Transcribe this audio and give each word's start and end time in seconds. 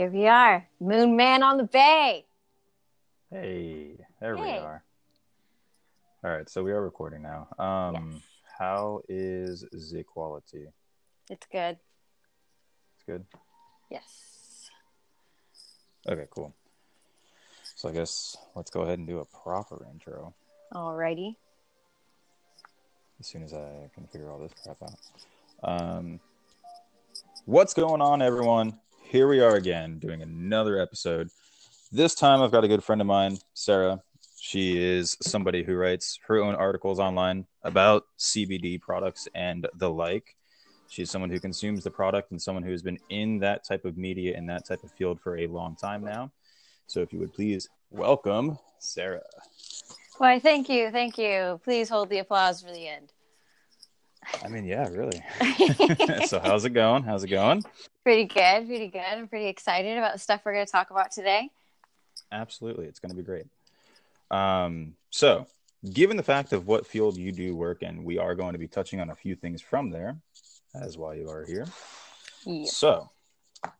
Here 0.00 0.08
we 0.10 0.26
are, 0.28 0.66
Moon 0.80 1.14
Man 1.14 1.42
on 1.42 1.58
the 1.58 1.64
Bay. 1.64 2.24
Hey, 3.30 3.98
there 4.18 4.34
we 4.34 4.48
are. 4.48 4.82
All 6.24 6.30
right, 6.30 6.48
so 6.48 6.62
we 6.64 6.72
are 6.72 6.80
recording 6.80 7.20
now. 7.20 7.48
Um, 7.58 8.12
Yes. 8.14 8.22
how 8.58 9.02
is 9.10 9.60
the 9.92 10.02
quality? 10.02 10.68
It's 11.28 11.46
good. 11.52 11.76
It's 12.94 13.04
good. 13.04 13.26
Yes. 13.90 14.70
Okay, 16.08 16.28
cool. 16.30 16.54
So 17.74 17.90
I 17.90 17.92
guess 17.92 18.38
let's 18.54 18.70
go 18.70 18.80
ahead 18.80 19.00
and 19.00 19.06
do 19.06 19.18
a 19.18 19.26
proper 19.26 19.86
intro 19.92 20.32
Alrighty. 20.72 21.36
as 23.20 23.26
soon 23.26 23.42
as 23.42 23.52
I 23.52 23.90
can 23.94 24.06
figure 24.06 24.30
all 24.30 24.38
this 24.38 24.52
crap 24.64 24.78
out. 24.82 24.98
Um, 25.62 26.20
what's 27.44 27.74
going 27.74 28.00
on, 28.00 28.22
everyone? 28.22 28.80
Here 29.10 29.26
we 29.26 29.40
are 29.40 29.56
again 29.56 29.98
doing 29.98 30.22
another 30.22 30.80
episode. 30.80 31.30
This 31.90 32.14
time 32.14 32.40
I've 32.40 32.52
got 32.52 32.62
a 32.62 32.68
good 32.68 32.84
friend 32.84 33.00
of 33.00 33.08
mine, 33.08 33.38
Sarah. 33.54 34.00
She 34.38 34.80
is 34.80 35.16
somebody 35.20 35.64
who 35.64 35.74
writes 35.74 36.20
her 36.28 36.38
own 36.38 36.54
articles 36.54 37.00
online 37.00 37.44
about 37.64 38.04
CBD 38.20 38.80
products 38.80 39.26
and 39.34 39.66
the 39.74 39.90
like. 39.90 40.36
She's 40.88 41.10
someone 41.10 41.28
who 41.28 41.40
consumes 41.40 41.82
the 41.82 41.90
product 41.90 42.30
and 42.30 42.40
someone 42.40 42.62
who 42.62 42.70
has 42.70 42.82
been 42.82 43.00
in 43.08 43.40
that 43.40 43.64
type 43.64 43.84
of 43.84 43.98
media 43.98 44.38
in 44.38 44.46
that 44.46 44.64
type 44.64 44.84
of 44.84 44.92
field 44.92 45.20
for 45.20 45.38
a 45.38 45.48
long 45.48 45.74
time 45.74 46.04
now. 46.04 46.30
So 46.86 47.00
if 47.00 47.12
you 47.12 47.18
would 47.18 47.34
please 47.34 47.68
welcome 47.90 48.60
Sarah. 48.78 49.22
Why, 50.18 50.38
thank 50.38 50.68
you, 50.68 50.92
thank 50.92 51.18
you. 51.18 51.60
Please 51.64 51.88
hold 51.88 52.10
the 52.10 52.18
applause 52.18 52.62
for 52.62 52.70
the 52.70 52.86
end. 52.86 53.12
I 54.42 54.48
mean, 54.48 54.64
yeah, 54.64 54.88
really. 54.88 55.22
so 56.26 56.40
how's 56.40 56.64
it 56.64 56.70
going? 56.70 57.02
How's 57.02 57.24
it 57.24 57.28
going? 57.28 57.64
pretty 58.02 58.24
good, 58.24 58.66
pretty 58.66 58.88
good. 58.88 59.02
I'm 59.02 59.28
pretty 59.28 59.46
excited 59.46 59.96
about 59.98 60.12
the 60.14 60.18
stuff 60.18 60.42
we're 60.44 60.54
going 60.54 60.66
to 60.66 60.72
talk 60.72 60.90
about 60.90 61.12
today. 61.12 61.50
Absolutely. 62.32 62.86
It's 62.86 62.98
going 62.98 63.10
to 63.10 63.16
be 63.16 63.22
great. 63.22 63.46
Um, 64.30 64.94
so, 65.10 65.46
given 65.92 66.16
the 66.16 66.22
fact 66.22 66.52
of 66.52 66.66
what 66.66 66.86
field 66.86 67.16
you 67.16 67.32
do 67.32 67.56
work 67.56 67.82
in, 67.82 68.04
we 68.04 68.18
are 68.18 68.34
going 68.34 68.52
to 68.52 68.58
be 68.58 68.68
touching 68.68 69.00
on 69.00 69.10
a 69.10 69.14
few 69.14 69.34
things 69.34 69.60
from 69.60 69.90
there 69.90 70.16
as 70.74 70.96
why 70.96 71.14
you 71.14 71.28
are 71.28 71.44
here. 71.44 71.66
Yeah. 72.44 72.66
So, 72.66 73.10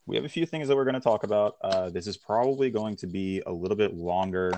we 0.06 0.16
have 0.16 0.24
a 0.24 0.28
few 0.28 0.46
things 0.46 0.68
that 0.68 0.76
we're 0.76 0.84
going 0.84 0.94
to 0.94 1.00
talk 1.00 1.24
about. 1.24 1.56
Uh, 1.62 1.90
this 1.90 2.06
is 2.06 2.16
probably 2.16 2.70
going 2.70 2.96
to 2.96 3.06
be 3.06 3.42
a 3.46 3.52
little 3.52 3.76
bit 3.76 3.94
longer 3.94 4.52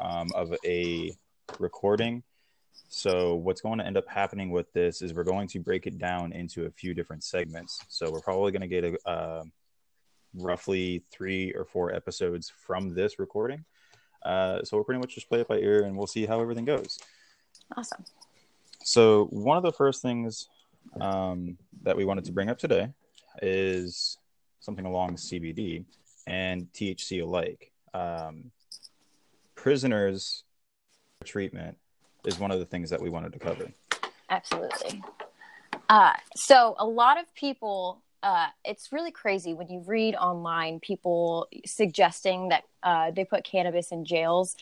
um, 0.00 0.28
of 0.34 0.54
a 0.64 1.12
recording. 1.58 2.22
So, 2.88 3.34
what's 3.34 3.60
going 3.60 3.78
to 3.78 3.86
end 3.86 3.96
up 3.96 4.08
happening 4.08 4.50
with 4.50 4.72
this 4.72 5.02
is 5.02 5.12
we're 5.12 5.24
going 5.24 5.48
to 5.48 5.60
break 5.60 5.86
it 5.86 5.98
down 5.98 6.32
into 6.32 6.66
a 6.66 6.70
few 6.70 6.94
different 6.94 7.24
segments. 7.24 7.80
So, 7.88 8.10
we're 8.10 8.20
probably 8.20 8.52
going 8.52 8.62
to 8.62 8.68
get 8.68 8.84
a, 8.84 9.08
uh, 9.08 9.44
roughly 10.34 11.02
three 11.10 11.52
or 11.52 11.64
four 11.64 11.92
episodes 11.92 12.52
from 12.66 12.94
this 12.94 13.18
recording. 13.18 13.64
Uh, 14.24 14.62
so, 14.62 14.76
we'll 14.76 14.84
pretty 14.84 15.00
much 15.00 15.14
just 15.14 15.28
play 15.28 15.40
it 15.40 15.48
by 15.48 15.58
ear 15.58 15.84
and 15.84 15.96
we'll 15.96 16.06
see 16.06 16.26
how 16.26 16.40
everything 16.40 16.64
goes. 16.64 16.98
Awesome. 17.76 18.04
So, 18.82 19.26
one 19.26 19.56
of 19.56 19.62
the 19.62 19.72
first 19.72 20.00
things 20.00 20.48
um, 21.00 21.58
that 21.82 21.96
we 21.96 22.04
wanted 22.04 22.24
to 22.26 22.32
bring 22.32 22.48
up 22.48 22.58
today 22.58 22.92
is 23.42 24.18
something 24.60 24.86
along 24.86 25.16
CBD 25.16 25.84
and 26.26 26.72
THC 26.72 27.22
alike. 27.22 27.72
Um, 27.94 28.50
prisoners 29.54 30.44
treatment 31.24 31.76
is 32.26 32.38
one 32.38 32.50
of 32.50 32.58
the 32.58 32.66
things 32.66 32.90
that 32.90 33.00
we 33.00 33.08
wanted 33.08 33.32
to 33.32 33.38
cover. 33.38 33.70
Absolutely. 34.28 35.02
Uh, 35.88 36.12
so 36.34 36.74
a 36.78 36.86
lot 36.86 37.18
of 37.18 37.32
people, 37.34 38.02
uh, 38.22 38.48
it's 38.64 38.92
really 38.92 39.12
crazy 39.12 39.54
when 39.54 39.68
you 39.68 39.80
read 39.86 40.14
online 40.16 40.80
people 40.80 41.48
suggesting 41.64 42.48
that 42.48 42.64
uh, 42.82 43.10
they 43.12 43.24
put 43.24 43.44
cannabis 43.44 43.92
in 43.92 44.04
jails. 44.04 44.56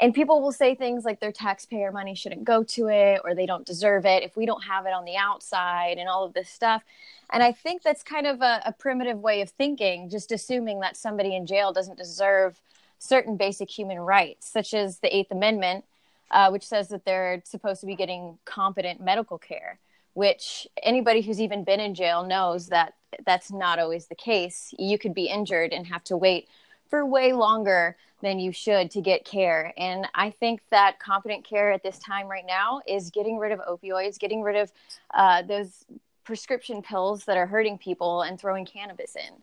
And 0.00 0.12
people 0.12 0.40
will 0.40 0.52
say 0.52 0.74
things 0.74 1.04
like 1.04 1.20
their 1.20 1.30
taxpayer 1.30 1.92
money 1.92 2.14
shouldn't 2.14 2.44
go 2.44 2.64
to 2.64 2.88
it 2.88 3.20
or 3.22 3.34
they 3.34 3.46
don't 3.46 3.64
deserve 3.64 4.04
it 4.06 4.24
if 4.24 4.36
we 4.36 4.46
don't 4.46 4.64
have 4.64 4.86
it 4.86 4.92
on 4.92 5.04
the 5.04 5.16
outside 5.16 5.98
and 5.98 6.08
all 6.08 6.24
of 6.24 6.32
this 6.32 6.48
stuff. 6.48 6.82
And 7.30 7.42
I 7.42 7.52
think 7.52 7.82
that's 7.82 8.02
kind 8.02 8.26
of 8.26 8.40
a, 8.40 8.62
a 8.66 8.72
primitive 8.72 9.20
way 9.20 9.42
of 9.42 9.50
thinking, 9.50 10.08
just 10.08 10.32
assuming 10.32 10.80
that 10.80 10.96
somebody 10.96 11.36
in 11.36 11.46
jail 11.46 11.72
doesn't 11.72 11.98
deserve 11.98 12.60
certain 12.98 13.36
basic 13.36 13.70
human 13.70 13.98
rights, 13.98 14.50
such 14.50 14.74
as 14.74 14.98
the 14.98 15.14
Eighth 15.14 15.30
Amendment, 15.30 15.84
uh, 16.32 16.50
which 16.50 16.66
says 16.66 16.88
that 16.88 17.04
they're 17.04 17.42
supposed 17.44 17.80
to 17.80 17.86
be 17.86 17.94
getting 17.94 18.38
competent 18.44 19.00
medical 19.00 19.38
care, 19.38 19.78
which 20.14 20.66
anybody 20.82 21.20
who's 21.20 21.40
even 21.40 21.62
been 21.64 21.80
in 21.80 21.94
jail 21.94 22.24
knows 22.26 22.68
that 22.68 22.94
that's 23.26 23.52
not 23.52 23.78
always 23.78 24.06
the 24.06 24.14
case. 24.14 24.74
You 24.78 24.98
could 24.98 25.14
be 25.14 25.26
injured 25.26 25.72
and 25.72 25.86
have 25.86 26.02
to 26.04 26.16
wait 26.16 26.48
for 26.88 27.04
way 27.04 27.32
longer 27.32 27.96
than 28.22 28.38
you 28.38 28.52
should 28.52 28.90
to 28.92 29.00
get 29.00 29.24
care. 29.24 29.72
And 29.76 30.06
I 30.14 30.30
think 30.30 30.62
that 30.70 30.98
competent 30.98 31.44
care 31.44 31.72
at 31.72 31.82
this 31.82 31.98
time 31.98 32.28
right 32.28 32.46
now 32.46 32.80
is 32.86 33.10
getting 33.10 33.38
rid 33.38 33.52
of 33.52 33.60
opioids, 33.60 34.18
getting 34.18 34.42
rid 34.42 34.56
of 34.56 34.72
uh, 35.12 35.42
those 35.42 35.84
prescription 36.24 36.82
pills 36.82 37.24
that 37.24 37.36
are 37.36 37.46
hurting 37.46 37.78
people 37.78 38.22
and 38.22 38.38
throwing 38.38 38.64
cannabis 38.64 39.16
in. 39.16 39.34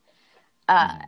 Uh, 0.67 0.99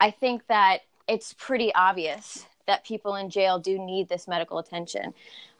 I 0.00 0.10
think 0.10 0.46
that 0.46 0.80
it's 1.06 1.34
pretty 1.34 1.74
obvious 1.74 2.46
that 2.68 2.84
people 2.84 3.16
in 3.16 3.30
jail 3.30 3.58
do 3.58 3.78
need 3.78 4.08
this 4.08 4.28
medical 4.28 4.58
attention. 4.58 5.12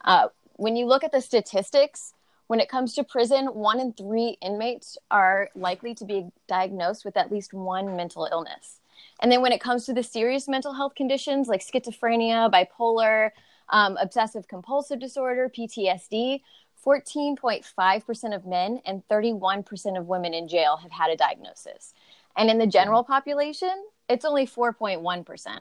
Uh, 0.05 0.29
when 0.55 0.77
you 0.77 0.85
look 0.85 1.03
at 1.03 1.11
the 1.11 1.19
statistics, 1.19 2.13
when 2.47 2.59
it 2.59 2.69
comes 2.69 2.93
to 2.95 3.03
prison, 3.03 3.47
one 3.47 3.79
in 3.79 3.91
three 3.93 4.37
inmates 4.41 4.97
are 5.11 5.49
likely 5.55 5.93
to 5.95 6.05
be 6.05 6.27
diagnosed 6.47 7.03
with 7.03 7.17
at 7.17 7.31
least 7.31 7.53
one 7.53 7.95
mental 7.95 8.27
illness. 8.31 8.79
And 9.21 9.31
then 9.31 9.41
when 9.41 9.51
it 9.51 9.61
comes 9.61 9.85
to 9.85 9.93
the 9.93 10.03
serious 10.03 10.47
mental 10.47 10.73
health 10.73 10.95
conditions 10.95 11.47
like 11.47 11.61
schizophrenia, 11.61 12.51
bipolar, 12.51 13.31
um, 13.69 13.97
obsessive 13.97 14.47
compulsive 14.47 14.99
disorder, 14.99 15.51
PTSD, 15.55 16.41
14.5% 16.85 18.35
of 18.35 18.45
men 18.45 18.81
and 18.85 19.03
31% 19.09 19.97
of 19.97 20.07
women 20.07 20.33
in 20.33 20.47
jail 20.47 20.77
have 20.77 20.91
had 20.91 21.11
a 21.11 21.17
diagnosis. 21.17 21.93
And 22.37 22.49
in 22.49 22.57
the 22.57 22.67
general 22.67 23.03
population, 23.03 23.85
it's 24.07 24.25
only 24.25 24.47
4.1%. 24.47 25.59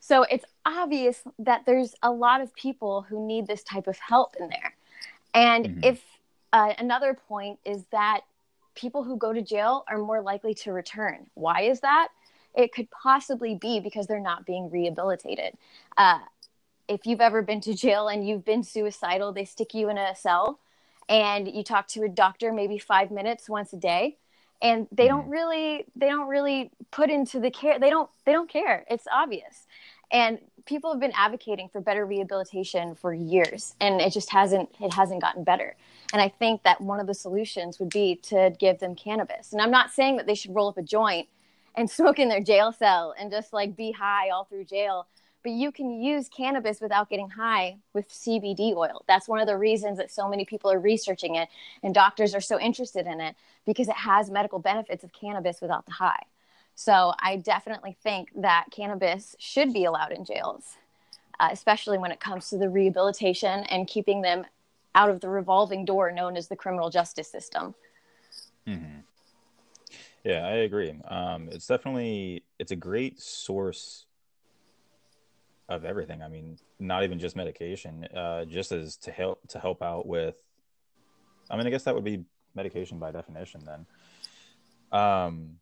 So 0.00 0.22
it's 0.24 0.44
obvious 0.64 1.22
that 1.38 1.64
there's 1.66 1.94
a 2.02 2.10
lot 2.10 2.40
of 2.40 2.54
people 2.54 3.02
who 3.02 3.24
need 3.26 3.46
this 3.46 3.62
type 3.62 3.86
of 3.86 3.98
help 3.98 4.34
in 4.40 4.48
there. 4.48 4.74
And 5.34 5.66
Mhm. 5.66 5.84
if 5.84 6.04
uh, 6.52 6.74
another 6.78 7.14
point 7.14 7.60
is 7.64 7.84
that 7.92 8.22
people 8.74 9.04
who 9.04 9.16
go 9.16 9.32
to 9.32 9.40
jail 9.40 9.84
are 9.86 9.98
more 9.98 10.20
likely 10.20 10.52
to 10.54 10.72
return. 10.72 11.30
Why 11.34 11.62
is 11.62 11.80
that? 11.80 12.08
It 12.54 12.72
could 12.72 12.90
possibly 12.90 13.54
be 13.54 13.78
because 13.78 14.08
they're 14.08 14.18
not 14.18 14.44
being 14.46 14.68
rehabilitated. 14.68 15.56
Uh, 15.96 16.18
if 16.88 17.06
you've 17.06 17.20
ever 17.20 17.40
been 17.40 17.60
to 17.60 17.74
jail 17.74 18.08
and 18.08 18.26
you've 18.26 18.44
been 18.44 18.64
suicidal, 18.64 19.32
they 19.32 19.44
stick 19.44 19.74
you 19.74 19.90
in 19.90 19.98
a 19.98 20.16
cell 20.16 20.58
and 21.08 21.46
you 21.46 21.62
talk 21.62 21.86
to 21.88 22.02
a 22.02 22.08
doctor 22.08 22.52
maybe 22.52 22.78
five 22.78 23.10
minutes 23.12 23.48
once 23.48 23.72
a 23.72 23.76
day 23.76 24.16
and 24.62 24.86
they 24.92 25.08
don't 25.08 25.28
really 25.28 25.84
they 25.96 26.08
don't 26.08 26.28
really 26.28 26.70
put 26.90 27.10
into 27.10 27.40
the 27.40 27.50
care 27.50 27.78
they 27.78 27.90
don't 27.90 28.10
they 28.24 28.32
don't 28.32 28.48
care 28.48 28.84
it's 28.88 29.06
obvious 29.12 29.66
and 30.12 30.38
people 30.66 30.90
have 30.90 31.00
been 31.00 31.12
advocating 31.14 31.68
for 31.68 31.80
better 31.80 32.04
rehabilitation 32.04 32.94
for 32.94 33.12
years 33.12 33.74
and 33.80 34.00
it 34.00 34.12
just 34.12 34.30
hasn't 34.30 34.68
it 34.80 34.92
hasn't 34.92 35.20
gotten 35.20 35.44
better 35.44 35.74
and 36.12 36.20
i 36.20 36.28
think 36.28 36.62
that 36.62 36.80
one 36.80 37.00
of 37.00 37.06
the 37.06 37.14
solutions 37.14 37.78
would 37.78 37.90
be 37.90 38.16
to 38.16 38.54
give 38.58 38.78
them 38.78 38.94
cannabis 38.94 39.52
and 39.52 39.60
i'm 39.60 39.70
not 39.70 39.90
saying 39.90 40.16
that 40.16 40.26
they 40.26 40.34
should 40.34 40.54
roll 40.54 40.68
up 40.68 40.78
a 40.78 40.82
joint 40.82 41.28
and 41.74 41.90
smoke 41.98 42.18
in 42.18 42.28
their 42.28 42.42
jail 42.42 42.72
cell 42.72 43.14
and 43.18 43.30
just 43.30 43.52
like 43.52 43.76
be 43.76 43.92
high 43.92 44.28
all 44.30 44.44
through 44.44 44.64
jail 44.64 45.06
but 45.42 45.52
you 45.52 45.72
can 45.72 46.00
use 46.00 46.28
cannabis 46.28 46.80
without 46.80 47.08
getting 47.08 47.30
high 47.30 47.78
with 47.94 48.08
CBD 48.10 48.74
oil. 48.76 49.04
That's 49.08 49.28
one 49.28 49.40
of 49.40 49.46
the 49.46 49.56
reasons 49.56 49.96
that 49.98 50.10
so 50.10 50.28
many 50.28 50.44
people 50.44 50.70
are 50.70 50.78
researching 50.78 51.36
it 51.36 51.48
and 51.82 51.94
doctors 51.94 52.34
are 52.34 52.40
so 52.40 52.60
interested 52.60 53.06
in 53.06 53.20
it 53.20 53.36
because 53.64 53.88
it 53.88 53.96
has 53.96 54.30
medical 54.30 54.58
benefits 54.58 55.02
of 55.02 55.12
cannabis 55.12 55.60
without 55.60 55.86
the 55.86 55.92
high. 55.92 56.24
So 56.80 57.12
I 57.20 57.36
definitely 57.36 57.94
think 58.02 58.30
that 58.36 58.64
cannabis 58.70 59.36
should 59.38 59.74
be 59.74 59.84
allowed 59.84 60.12
in 60.12 60.24
jails, 60.24 60.78
uh, 61.38 61.50
especially 61.52 61.98
when 61.98 62.10
it 62.10 62.20
comes 62.20 62.48
to 62.48 62.56
the 62.56 62.70
rehabilitation 62.70 63.64
and 63.64 63.86
keeping 63.86 64.22
them 64.22 64.46
out 64.94 65.10
of 65.10 65.20
the 65.20 65.28
revolving 65.28 65.84
door 65.84 66.10
known 66.10 66.38
as 66.38 66.48
the 66.48 66.56
criminal 66.56 66.88
justice 66.88 67.30
system. 67.30 67.74
Mhm. 68.66 69.04
Yeah, 70.24 70.46
I 70.46 70.52
agree. 70.52 70.98
Um, 71.04 71.50
it's 71.50 71.66
definitely 71.66 72.44
it's 72.58 72.72
a 72.72 72.76
great 72.76 73.20
source 73.20 74.06
of 75.68 75.84
everything. 75.84 76.22
I 76.22 76.28
mean, 76.28 76.58
not 76.78 77.04
even 77.04 77.18
just 77.18 77.36
medication, 77.36 78.06
uh, 78.06 78.46
just 78.46 78.72
as 78.72 78.96
to 79.04 79.12
help 79.12 79.46
to 79.48 79.58
help 79.58 79.82
out 79.82 80.06
with. 80.06 80.42
I 81.50 81.58
mean, 81.58 81.66
I 81.66 81.70
guess 81.70 81.84
that 81.84 81.94
would 81.94 82.04
be 82.04 82.24
medication 82.54 82.98
by 82.98 83.10
definition. 83.10 83.66
Then, 83.66 83.86
um, 84.98 85.60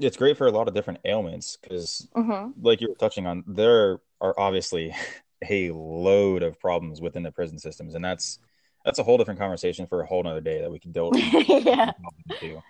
it's 0.00 0.16
great 0.16 0.36
for 0.36 0.46
a 0.46 0.50
lot 0.50 0.68
of 0.68 0.74
different 0.74 1.00
ailments 1.04 1.56
because, 1.56 2.08
hmm 2.14 2.48
like 2.62 2.80
you 2.80 2.88
were 2.88 2.94
touching 2.94 3.26
on, 3.26 3.44
there 3.46 4.00
are 4.20 4.38
obviously 4.38 4.94
a 5.48 5.70
load 5.70 6.42
of 6.42 6.58
problems 6.58 7.00
within 7.00 7.22
the 7.22 7.32
prison 7.32 7.58
systems, 7.58 7.94
and 7.94 8.04
that's 8.04 8.38
that's 8.84 8.98
a 8.98 9.02
whole 9.02 9.18
different 9.18 9.38
conversation 9.38 9.86
for 9.86 10.00
a 10.00 10.06
whole 10.06 10.22
nother 10.22 10.40
day 10.40 10.60
that 10.60 10.70
we 10.70 10.78
can 10.78 10.92
delve 10.92 11.12
yeah. 11.16 11.92
into. 12.28 12.62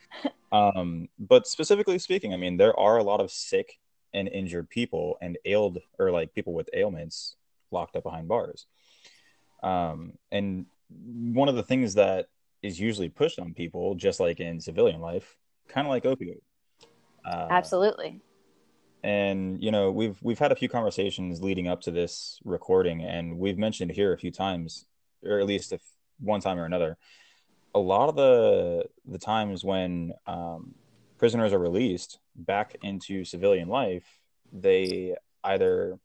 Um, 0.52 1.08
but 1.18 1.46
specifically 1.46 1.98
speaking, 1.98 2.34
I 2.34 2.36
mean, 2.36 2.56
there 2.56 2.78
are 2.78 2.98
a 2.98 3.04
lot 3.04 3.20
of 3.20 3.30
sick 3.30 3.78
and 4.12 4.26
injured 4.28 4.68
people 4.68 5.16
and 5.20 5.38
ailed 5.44 5.78
or 5.98 6.10
like 6.10 6.34
people 6.34 6.52
with 6.52 6.68
ailments 6.72 7.36
locked 7.70 7.94
up 7.94 8.02
behind 8.02 8.26
bars. 8.26 8.66
Um, 9.62 10.14
and 10.32 10.66
one 10.88 11.48
of 11.48 11.54
the 11.54 11.62
things 11.62 11.94
that 11.94 12.26
is 12.62 12.80
usually 12.80 13.08
pushed 13.08 13.38
on 13.38 13.54
people, 13.54 13.94
just 13.94 14.20
like 14.20 14.40
in 14.40 14.60
civilian 14.60 15.00
life, 15.00 15.36
kind 15.68 15.86
of 15.86 15.90
like 15.90 16.04
opioid. 16.04 16.40
Uh, 17.24 17.46
Absolutely. 17.50 18.20
And 19.02 19.62
you 19.62 19.70
know, 19.70 19.90
we've 19.90 20.18
we've 20.22 20.38
had 20.38 20.52
a 20.52 20.56
few 20.56 20.68
conversations 20.68 21.42
leading 21.42 21.68
up 21.68 21.80
to 21.82 21.90
this 21.90 22.38
recording, 22.44 23.02
and 23.02 23.38
we've 23.38 23.58
mentioned 23.58 23.90
here 23.92 24.12
a 24.12 24.18
few 24.18 24.30
times, 24.30 24.84
or 25.24 25.40
at 25.40 25.46
least 25.46 25.72
if 25.72 25.80
one 26.18 26.40
time 26.40 26.58
or 26.58 26.66
another, 26.66 26.98
a 27.74 27.78
lot 27.78 28.08
of 28.10 28.16
the 28.16 28.84
the 29.06 29.18
times 29.18 29.64
when 29.64 30.12
um, 30.26 30.74
prisoners 31.18 31.52
are 31.52 31.58
released 31.58 32.18
back 32.36 32.76
into 32.82 33.24
civilian 33.24 33.68
life, 33.68 34.04
they 34.52 35.16
either 35.44 35.98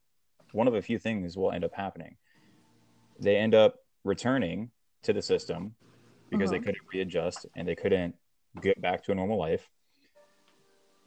one 0.52 0.68
of 0.68 0.76
a 0.76 0.82
few 0.82 0.98
things 0.98 1.36
will 1.38 1.52
end 1.52 1.64
up 1.66 1.74
happening. 1.74 2.16
They 3.20 3.36
end 3.36 3.54
up 3.56 3.76
returning 4.04 4.72
to 5.04 5.14
the 5.14 5.22
system 5.22 5.76
because 6.30 6.50
they 6.50 6.58
mm-hmm. 6.58 6.66
couldn't 6.66 6.88
readjust 6.94 7.46
and 7.56 7.68
they 7.68 7.76
couldn't 7.76 8.16
get 8.62 8.82
back 8.82 9.04
to 9.04 9.12
a 9.12 9.16
normal 9.16 9.38
life. 9.38 9.70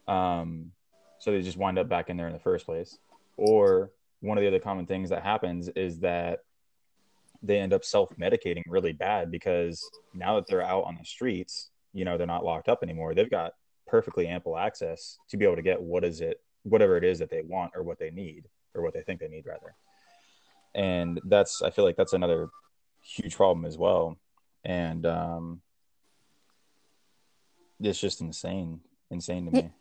Um, 0.09 0.71
so 1.19 1.31
they 1.31 1.41
just 1.41 1.57
wind 1.57 1.77
up 1.77 1.87
back 1.87 2.09
in 2.09 2.17
there 2.17 2.27
in 2.27 2.33
the 2.33 2.39
first 2.39 2.65
place. 2.65 2.97
Or 3.37 3.91
one 4.21 4.37
of 4.37 4.41
the 4.41 4.47
other 4.47 4.59
common 4.59 4.85
things 4.85 5.09
that 5.09 5.23
happens 5.23 5.69
is 5.69 5.99
that 5.99 6.39
they 7.41 7.59
end 7.59 7.73
up 7.73 7.85
self 7.85 8.09
medicating 8.17 8.63
really 8.67 8.91
bad 8.91 9.31
because 9.31 9.87
now 10.13 10.35
that 10.35 10.47
they're 10.47 10.63
out 10.63 10.83
on 10.85 10.97
the 10.99 11.05
streets, 11.05 11.69
you 11.93 12.05
know, 12.05 12.17
they're 12.17 12.27
not 12.27 12.43
locked 12.43 12.67
up 12.67 12.83
anymore. 12.83 13.13
They've 13.13 13.29
got 13.29 13.53
perfectly 13.87 14.27
ample 14.27 14.57
access 14.57 15.17
to 15.29 15.37
be 15.37 15.45
able 15.45 15.55
to 15.55 15.61
get 15.61 15.81
what 15.81 16.03
is 16.03 16.21
it, 16.21 16.41
whatever 16.63 16.97
it 16.97 17.03
is 17.03 17.19
that 17.19 17.29
they 17.29 17.41
want 17.41 17.71
or 17.75 17.83
what 17.83 17.99
they 17.99 18.11
need 18.11 18.45
or 18.75 18.81
what 18.81 18.93
they 18.93 19.01
think 19.01 19.19
they 19.19 19.27
need 19.27 19.45
rather. 19.45 19.75
And 20.75 21.19
that's, 21.25 21.61
I 21.61 21.69
feel 21.71 21.85
like 21.85 21.95
that's 21.95 22.13
another 22.13 22.49
huge 23.01 23.35
problem 23.35 23.65
as 23.65 23.77
well. 23.77 24.17
And, 24.63 25.05
um, 25.05 25.61
it's 27.81 27.99
just 27.99 28.21
insane, 28.21 28.81
insane 29.09 29.45
to 29.45 29.51
me. 29.51 29.71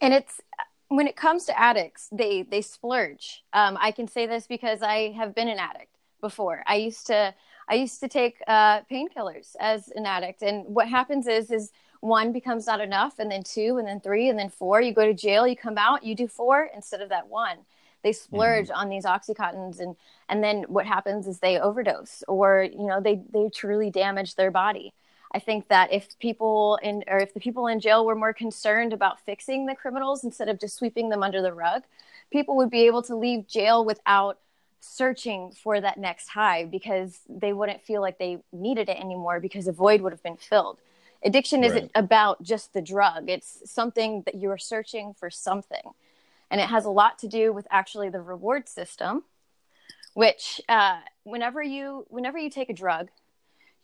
And 0.00 0.12
it's, 0.12 0.40
when 0.88 1.06
it 1.06 1.16
comes 1.16 1.44
to 1.46 1.58
addicts, 1.58 2.08
they 2.12 2.42
they 2.42 2.60
splurge. 2.60 3.44
Um, 3.52 3.76
I 3.80 3.90
can 3.90 4.06
say 4.06 4.26
this 4.26 4.46
because 4.46 4.82
I 4.82 5.12
have 5.12 5.34
been 5.34 5.48
an 5.48 5.58
addict 5.58 5.94
before. 6.20 6.62
I 6.66 6.76
used 6.76 7.06
to 7.08 7.34
I 7.68 7.74
used 7.74 8.00
to 8.00 8.08
take 8.08 8.42
uh, 8.46 8.82
painkillers 8.82 9.56
as 9.58 9.88
an 9.88 10.06
addict, 10.06 10.42
and 10.42 10.64
what 10.66 10.88
happens 10.88 11.26
is 11.26 11.50
is 11.50 11.72
one 12.00 12.32
becomes 12.32 12.66
not 12.66 12.80
enough, 12.80 13.18
and 13.18 13.30
then 13.30 13.42
two, 13.42 13.78
and 13.78 13.88
then 13.88 14.00
three, 14.00 14.28
and 14.28 14.38
then 14.38 14.50
four. 14.50 14.80
You 14.80 14.92
go 14.92 15.06
to 15.06 15.14
jail, 15.14 15.46
you 15.46 15.56
come 15.56 15.78
out, 15.78 16.04
you 16.04 16.14
do 16.14 16.28
four 16.28 16.68
instead 16.74 17.00
of 17.00 17.08
that 17.08 17.28
one. 17.28 17.58
They 18.02 18.12
splurge 18.12 18.68
mm-hmm. 18.68 18.78
on 18.78 18.90
these 18.90 19.04
oxycontins, 19.04 19.80
and 19.80 19.96
and 20.28 20.44
then 20.44 20.64
what 20.68 20.86
happens 20.86 21.26
is 21.26 21.38
they 21.38 21.58
overdose, 21.58 22.22
or 22.28 22.68
you 22.70 22.86
know 22.86 23.00
they 23.00 23.22
they 23.32 23.48
truly 23.48 23.90
damage 23.90 24.34
their 24.34 24.50
body. 24.50 24.92
I 25.34 25.40
think 25.40 25.66
that 25.68 25.92
if 25.92 26.16
people 26.20 26.78
in 26.80 27.02
or 27.08 27.18
if 27.18 27.34
the 27.34 27.40
people 27.40 27.66
in 27.66 27.80
jail 27.80 28.06
were 28.06 28.14
more 28.14 28.32
concerned 28.32 28.92
about 28.92 29.18
fixing 29.20 29.66
the 29.66 29.74
criminals 29.74 30.22
instead 30.22 30.48
of 30.48 30.60
just 30.60 30.76
sweeping 30.76 31.08
them 31.08 31.24
under 31.24 31.42
the 31.42 31.52
rug, 31.52 31.82
people 32.30 32.56
would 32.56 32.70
be 32.70 32.86
able 32.86 33.02
to 33.02 33.16
leave 33.16 33.48
jail 33.48 33.84
without 33.84 34.38
searching 34.78 35.50
for 35.50 35.80
that 35.80 35.98
next 35.98 36.28
high 36.28 36.64
because 36.64 37.18
they 37.28 37.52
wouldn't 37.52 37.82
feel 37.82 38.00
like 38.00 38.18
they 38.18 38.38
needed 38.52 38.88
it 38.88 39.00
anymore 39.00 39.40
because 39.40 39.66
a 39.66 39.72
void 39.72 40.02
would 40.02 40.12
have 40.12 40.22
been 40.22 40.36
filled. 40.36 40.78
Addiction 41.24 41.62
right. 41.62 41.70
isn't 41.70 41.90
about 41.96 42.42
just 42.42 42.72
the 42.72 42.82
drug. 42.82 43.28
It's 43.28 43.68
something 43.68 44.22
that 44.26 44.36
you 44.36 44.50
are 44.50 44.58
searching 44.58 45.14
for 45.14 45.30
something. 45.30 45.94
And 46.50 46.60
it 46.60 46.68
has 46.68 46.84
a 46.84 46.90
lot 46.90 47.18
to 47.20 47.28
do 47.28 47.52
with 47.52 47.66
actually 47.70 48.08
the 48.08 48.20
reward 48.20 48.68
system, 48.68 49.24
which 50.12 50.60
uh, 50.68 51.00
whenever 51.24 51.60
you 51.60 52.06
whenever 52.08 52.38
you 52.38 52.50
take 52.50 52.68
a 52.68 52.74
drug, 52.74 53.08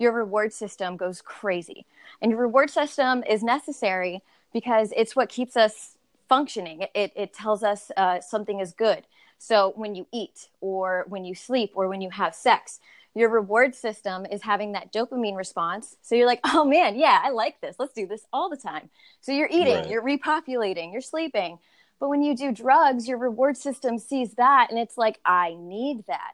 your 0.01 0.13
reward 0.13 0.53
system 0.53 0.97
goes 0.97 1.21
crazy. 1.21 1.87
And 2.21 2.31
your 2.31 2.41
reward 2.41 2.71
system 2.71 3.23
is 3.29 3.43
necessary 3.43 4.23
because 4.53 4.93
it's 4.97 5.15
what 5.15 5.29
keeps 5.29 5.57
us 5.57 5.97
functioning. 6.29 6.87
It, 6.95 7.13
it 7.15 7.33
tells 7.33 7.63
us 7.63 7.93
uh, 7.97 8.21
something 8.21 8.61
is 8.61 8.73
good. 8.73 9.07
So 9.39 9.73
when 9.77 9.95
you 9.95 10.07
eat, 10.13 10.49
or 10.61 11.05
when 11.09 11.25
you 11.25 11.35
sleep, 11.35 11.73
or 11.75 11.89
when 11.89 12.01
you 12.01 12.11
have 12.11 12.35
sex, 12.35 12.81
your 13.15 13.29
reward 13.29 13.75
system 13.75 14.27
is 14.27 14.43
having 14.43 14.73
that 14.73 14.93
dopamine 14.93 15.37
response. 15.37 15.97
So 16.03 16.15
you're 16.15 16.27
like, 16.27 16.41
oh 16.45 16.65
man, 16.65 16.99
yeah, 16.99 17.21
I 17.23 17.31
like 17.31 17.61
this. 17.61 17.77
Let's 17.79 17.93
do 17.93 18.07
this 18.07 18.27
all 18.33 18.49
the 18.49 18.57
time. 18.57 18.91
So 19.21 19.33
you're 19.33 19.49
eating, 19.51 19.77
right. 19.77 19.89
you're 19.89 20.03
repopulating, 20.03 20.93
you're 20.93 21.01
sleeping. 21.01 21.59
But 21.99 22.09
when 22.09 22.23
you 22.23 22.37
do 22.37 22.53
drugs, 22.53 23.09
your 23.09 23.19
reward 23.19 23.57
system 23.57 23.99
sees 23.99 24.35
that 24.35 24.69
and 24.71 24.79
it's 24.79 24.97
like, 24.97 25.21
I 25.25 25.57
need 25.59 26.07
that. 26.07 26.33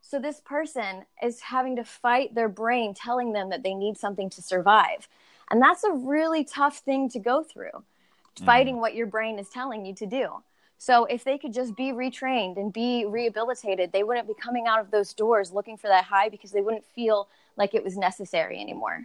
So 0.00 0.18
this 0.18 0.40
person 0.40 1.04
is 1.22 1.40
having 1.40 1.76
to 1.76 1.84
fight 1.84 2.34
their 2.34 2.48
brain 2.48 2.94
telling 2.94 3.32
them 3.32 3.50
that 3.50 3.62
they 3.62 3.74
need 3.74 3.98
something 3.98 4.30
to 4.30 4.42
survive. 4.42 5.08
And 5.50 5.60
that's 5.60 5.84
a 5.84 5.92
really 5.92 6.44
tough 6.44 6.78
thing 6.78 7.08
to 7.10 7.18
go 7.18 7.42
through, 7.42 7.70
mm-hmm. 7.70 8.44
fighting 8.44 8.80
what 8.80 8.94
your 8.94 9.06
brain 9.06 9.38
is 9.38 9.48
telling 9.48 9.84
you 9.84 9.94
to 9.94 10.06
do. 10.06 10.42
So 10.78 11.06
if 11.06 11.24
they 11.24 11.38
could 11.38 11.52
just 11.52 11.76
be 11.76 11.90
retrained 11.92 12.56
and 12.56 12.72
be 12.72 13.04
rehabilitated, 13.04 13.90
they 13.90 14.04
wouldn't 14.04 14.28
be 14.28 14.34
coming 14.34 14.66
out 14.68 14.78
of 14.78 14.90
those 14.92 15.12
doors 15.12 15.52
looking 15.52 15.76
for 15.76 15.88
that 15.88 16.04
high 16.04 16.28
because 16.28 16.52
they 16.52 16.60
wouldn't 16.60 16.84
feel 16.84 17.28
like 17.56 17.74
it 17.74 17.82
was 17.82 17.96
necessary 17.96 18.60
anymore. 18.60 19.04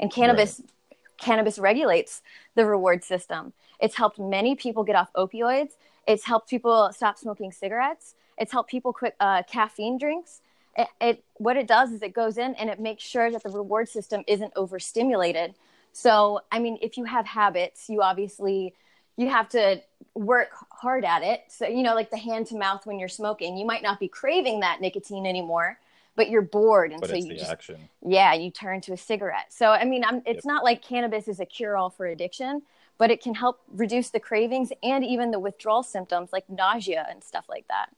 And 0.00 0.10
cannabis 0.10 0.60
right. 0.60 0.98
cannabis 1.18 1.58
regulates 1.58 2.22
the 2.54 2.64
reward 2.64 3.04
system. 3.04 3.52
It's 3.78 3.96
helped 3.96 4.18
many 4.18 4.54
people 4.54 4.84
get 4.84 4.96
off 4.96 5.12
opioids. 5.12 5.72
It's 6.06 6.24
helped 6.24 6.48
people 6.48 6.90
stop 6.94 7.18
smoking 7.18 7.52
cigarettes. 7.52 8.14
It's 8.38 8.52
helped 8.52 8.70
people 8.70 8.92
quit 8.92 9.14
uh, 9.20 9.42
caffeine 9.44 9.98
drinks. 9.98 10.40
It, 10.76 10.88
it, 11.00 11.24
what 11.36 11.56
it 11.56 11.66
does 11.66 11.92
is 11.92 12.02
it 12.02 12.14
goes 12.14 12.38
in 12.38 12.54
and 12.54 12.70
it 12.70 12.80
makes 12.80 13.04
sure 13.04 13.30
that 13.30 13.42
the 13.42 13.50
reward 13.50 13.88
system 13.88 14.24
isn't 14.26 14.52
overstimulated. 14.56 15.54
So, 15.92 16.40
I 16.50 16.58
mean, 16.58 16.78
if 16.80 16.96
you 16.96 17.04
have 17.04 17.26
habits, 17.26 17.88
you 17.88 18.02
obviously 18.02 18.74
you 19.16 19.28
have 19.28 19.48
to 19.50 19.82
work 20.14 20.48
hard 20.70 21.04
at 21.04 21.22
it. 21.22 21.44
So, 21.48 21.66
you 21.66 21.82
know, 21.82 21.94
like 21.94 22.10
the 22.10 22.16
hand 22.16 22.46
to 22.48 22.56
mouth 22.56 22.86
when 22.86 22.98
you're 22.98 23.08
smoking, 23.08 23.56
you 23.56 23.66
might 23.66 23.82
not 23.82 24.00
be 24.00 24.08
craving 24.08 24.60
that 24.60 24.80
nicotine 24.80 25.26
anymore, 25.26 25.78
but 26.16 26.30
you're 26.30 26.42
bored, 26.42 26.92
and 26.92 27.00
but 27.00 27.10
so 27.10 27.16
you 27.16 27.34
just 27.34 27.50
action. 27.50 27.88
yeah, 28.06 28.34
you 28.34 28.50
turn 28.50 28.80
to 28.82 28.92
a 28.92 28.96
cigarette. 28.96 29.46
So, 29.50 29.70
I 29.70 29.84
mean, 29.84 30.04
I'm, 30.04 30.22
it's 30.26 30.36
yep. 30.36 30.44
not 30.44 30.64
like 30.64 30.82
cannabis 30.82 31.28
is 31.28 31.40
a 31.40 31.46
cure 31.46 31.76
all 31.76 31.90
for 31.90 32.06
addiction, 32.06 32.62
but 32.98 33.10
it 33.10 33.22
can 33.22 33.34
help 33.34 33.60
reduce 33.68 34.10
the 34.10 34.20
cravings 34.20 34.72
and 34.82 35.04
even 35.04 35.30
the 35.30 35.38
withdrawal 35.38 35.82
symptoms 35.82 36.30
like 36.32 36.48
nausea 36.48 37.06
and 37.10 37.22
stuff 37.22 37.46
like 37.48 37.66
that. 37.68 37.90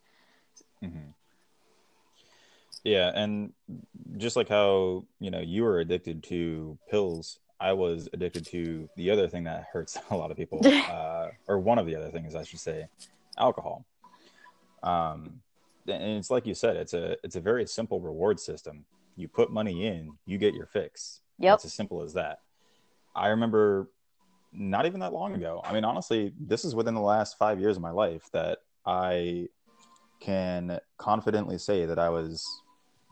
Mm-hmm. 0.84 1.10
Yeah, 2.84 3.10
and 3.14 3.52
just 4.18 4.36
like 4.36 4.48
how 4.48 5.04
you 5.18 5.30
know 5.30 5.40
you 5.40 5.64
were 5.64 5.80
addicted 5.80 6.22
to 6.24 6.78
pills, 6.90 7.38
I 7.58 7.72
was 7.72 8.08
addicted 8.12 8.44
to 8.46 8.88
the 8.96 9.10
other 9.10 9.26
thing 9.26 9.44
that 9.44 9.68
hurts 9.72 9.98
a 10.10 10.16
lot 10.16 10.30
of 10.30 10.36
people, 10.36 10.60
uh, 10.90 11.28
or 11.48 11.58
one 11.58 11.78
of 11.78 11.86
the 11.86 11.96
other 11.96 12.10
things 12.10 12.34
I 12.34 12.44
should 12.44 12.60
say, 12.60 12.86
alcohol. 13.38 13.84
Um, 14.82 15.40
and 15.88 16.18
it's 16.18 16.30
like 16.30 16.46
you 16.46 16.54
said, 16.54 16.76
it's 16.76 16.92
a 16.92 17.16
it's 17.24 17.36
a 17.36 17.40
very 17.40 17.66
simple 17.66 18.00
reward 18.00 18.38
system. 18.38 18.84
You 19.16 19.28
put 19.28 19.50
money 19.50 19.86
in, 19.86 20.12
you 20.26 20.38
get 20.38 20.54
your 20.54 20.66
fix. 20.66 21.20
Yep. 21.38 21.54
It's 21.56 21.64
as 21.66 21.74
simple 21.74 22.02
as 22.02 22.14
that. 22.14 22.40
I 23.14 23.28
remember 23.28 23.88
not 24.52 24.86
even 24.86 25.00
that 25.00 25.12
long 25.12 25.34
ago. 25.34 25.60
I 25.64 25.72
mean, 25.72 25.84
honestly, 25.84 26.32
this 26.38 26.64
is 26.64 26.74
within 26.74 26.94
the 26.94 27.00
last 27.00 27.38
five 27.38 27.60
years 27.60 27.76
of 27.76 27.82
my 27.82 27.90
life 27.90 28.28
that 28.32 28.58
I 28.86 29.48
can 30.24 30.80
confidently 30.96 31.58
say 31.58 31.84
that 31.84 31.98
I 31.98 32.08
was 32.08 32.62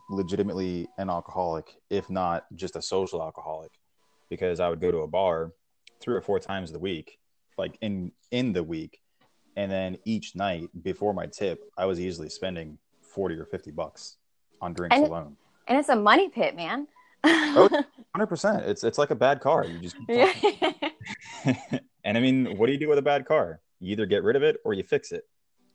legitimately 0.09 0.87
an 0.97 1.11
alcoholic, 1.11 1.75
if 1.91 2.09
not 2.09 2.45
just 2.55 2.75
a 2.75 2.81
social 2.81 3.21
alcoholic, 3.21 3.71
because 4.29 4.59
I 4.59 4.67
would 4.69 4.81
go 4.81 4.91
to 4.91 4.99
a 4.99 5.07
bar 5.07 5.51
three 6.01 6.15
or 6.15 6.21
four 6.21 6.39
times 6.39 6.73
a 6.73 6.79
week, 6.79 7.19
like 7.57 7.77
in 7.81 8.11
in 8.31 8.51
the 8.51 8.63
week, 8.63 8.99
and 9.55 9.71
then 9.71 9.97
each 10.05 10.35
night 10.35 10.69
before 10.81 11.13
my 11.13 11.27
tip, 11.27 11.61
I 11.77 11.85
was 11.85 11.99
easily 11.99 12.29
spending 12.29 12.79
forty 13.01 13.35
or 13.35 13.45
fifty 13.45 13.69
bucks 13.69 14.17
on 14.59 14.73
drinks 14.73 14.95
and, 14.95 15.05
alone. 15.05 15.37
And 15.67 15.77
it's 15.77 15.89
a 15.89 15.95
money 15.95 16.29
pit, 16.29 16.55
man. 16.55 16.87
oh, 17.23 17.69
100%. 18.17 18.67
It's 18.67 18.83
it's 18.83 18.97
like 18.97 19.11
a 19.11 19.15
bad 19.15 19.39
car. 19.39 19.65
You 19.65 19.79
just 19.79 19.95
and 22.03 22.17
I 22.17 22.19
mean, 22.19 22.57
what 22.57 22.65
do 22.65 22.73
you 22.73 22.79
do 22.79 22.89
with 22.89 22.97
a 22.97 23.03
bad 23.03 23.25
car? 23.27 23.61
You 23.79 23.91
either 23.91 24.07
get 24.07 24.23
rid 24.23 24.35
of 24.35 24.41
it 24.41 24.57
or 24.65 24.73
you 24.73 24.83
fix 24.83 25.11
it. 25.11 25.25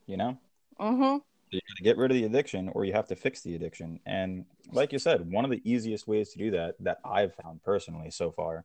You 0.07 0.17
know. 0.17 0.39
Mm-hmm. 0.81 1.19
You 1.51 1.61
got 1.61 1.77
to 1.77 1.83
get 1.83 1.97
rid 1.97 2.11
of 2.11 2.17
the 2.17 2.25
addiction 2.25 2.69
or 2.75 2.85
you 2.85 2.93
have 2.93 3.07
to 3.09 3.17
fix 3.17 3.41
the 3.41 3.55
addiction. 3.55 4.01
And 4.07 4.45
like 4.71 4.93
you 4.93 4.99
said, 4.99 5.31
one 5.31 5.45
of 5.45 5.51
the 5.51 5.63
easiest 5.65 6.07
ways 6.07 6.31
to 6.31 6.39
do 6.39 6.51
that, 6.53 6.75
that 6.81 6.99
I've 7.05 7.35
found 7.43 7.63
personally 7.63 8.11
so 8.11 8.31
far, 8.31 8.65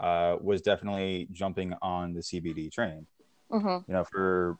uh, 0.00 0.36
was 0.40 0.60
definitely 0.60 1.28
jumping 1.32 1.74
on 1.80 2.14
the 2.14 2.20
CBD 2.20 2.70
train. 2.70 3.06
Mm-hmm. 3.50 3.90
You 3.90 3.94
know, 3.94 4.04
for 4.04 4.58